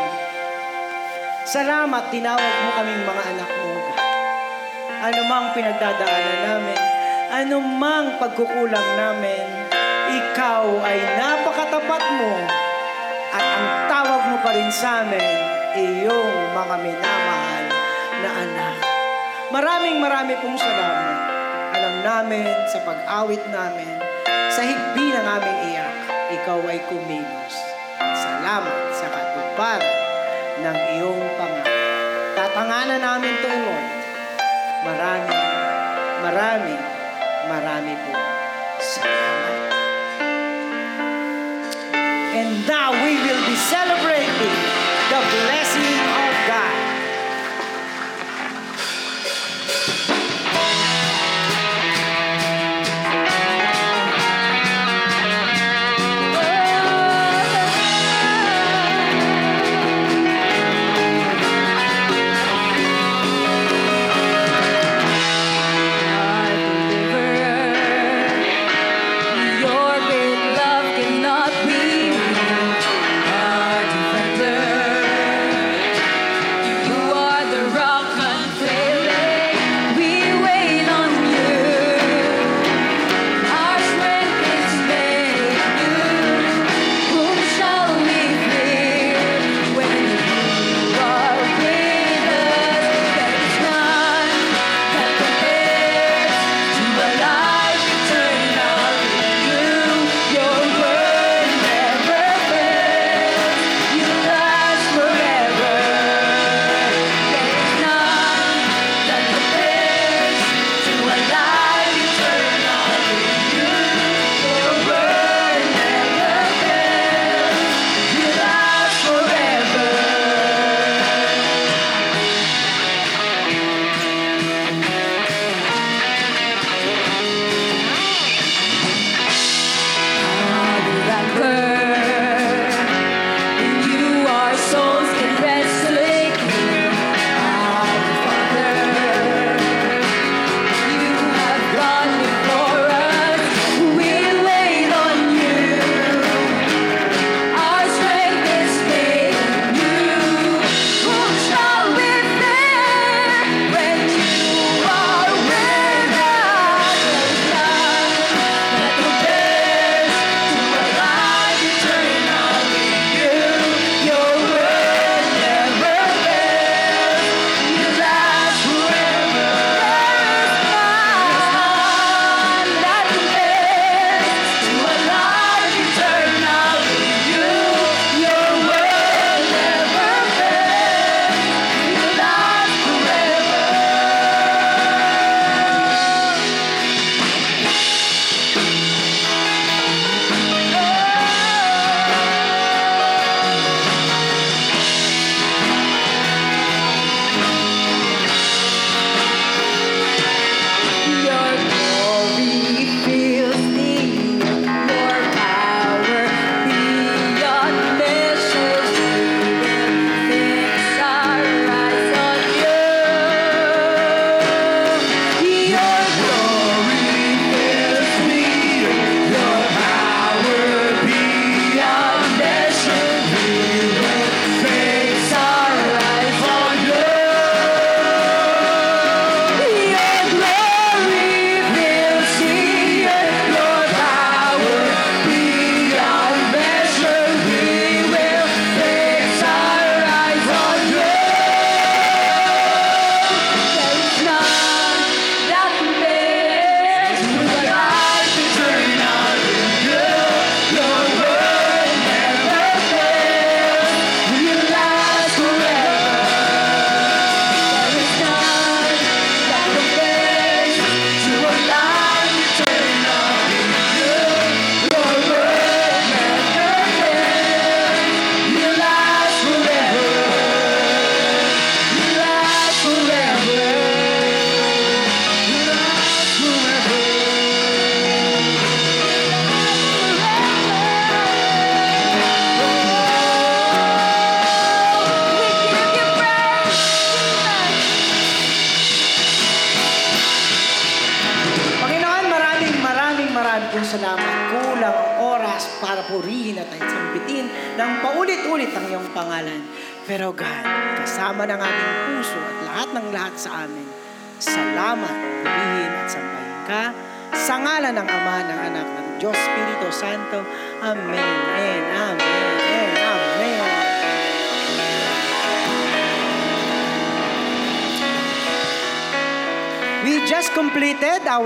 [1.43, 3.75] Salamat, tinawag mo kaming mga anak mo.
[5.01, 6.81] Ano mang pinagdadaanan namin,
[7.35, 9.47] ano mang pagkukulang namin,
[10.15, 12.35] ikaw ay napakatapat mo
[13.35, 15.35] at ang tawag mo pa rin sa amin,
[15.75, 17.67] iyong mga minamahal
[18.23, 18.77] na anak.
[19.51, 21.19] Maraming marami pong salamat.
[21.75, 23.99] Alam namin sa pag-awit namin,
[24.51, 25.95] sa higbi ng aming iyak,
[26.39, 27.50] ikaw ay kumilos.
[28.51, 29.95] Salamat sa katuparan
[30.59, 31.71] ng iyong pangako.
[32.35, 33.87] Tatanganan namin to, Lord.
[34.83, 35.43] Maraming,
[36.19, 36.83] maraming,
[37.47, 38.13] marami po.
[38.83, 39.55] Salamat.
[42.35, 44.57] And now we will be celebrating
[45.15, 46.90] the blessing of God.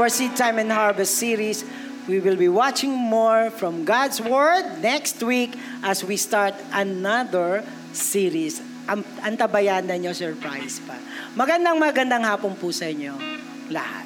[0.04, 1.64] Our Seed Time and Harvest series.
[2.04, 7.64] We will be watching more from God's Word next week as we start another
[7.96, 8.60] series.
[8.84, 11.00] Ang antabayan na nyo, surprise pa.
[11.32, 13.16] Magandang magandang hapon po sa inyo
[13.72, 14.03] lahat.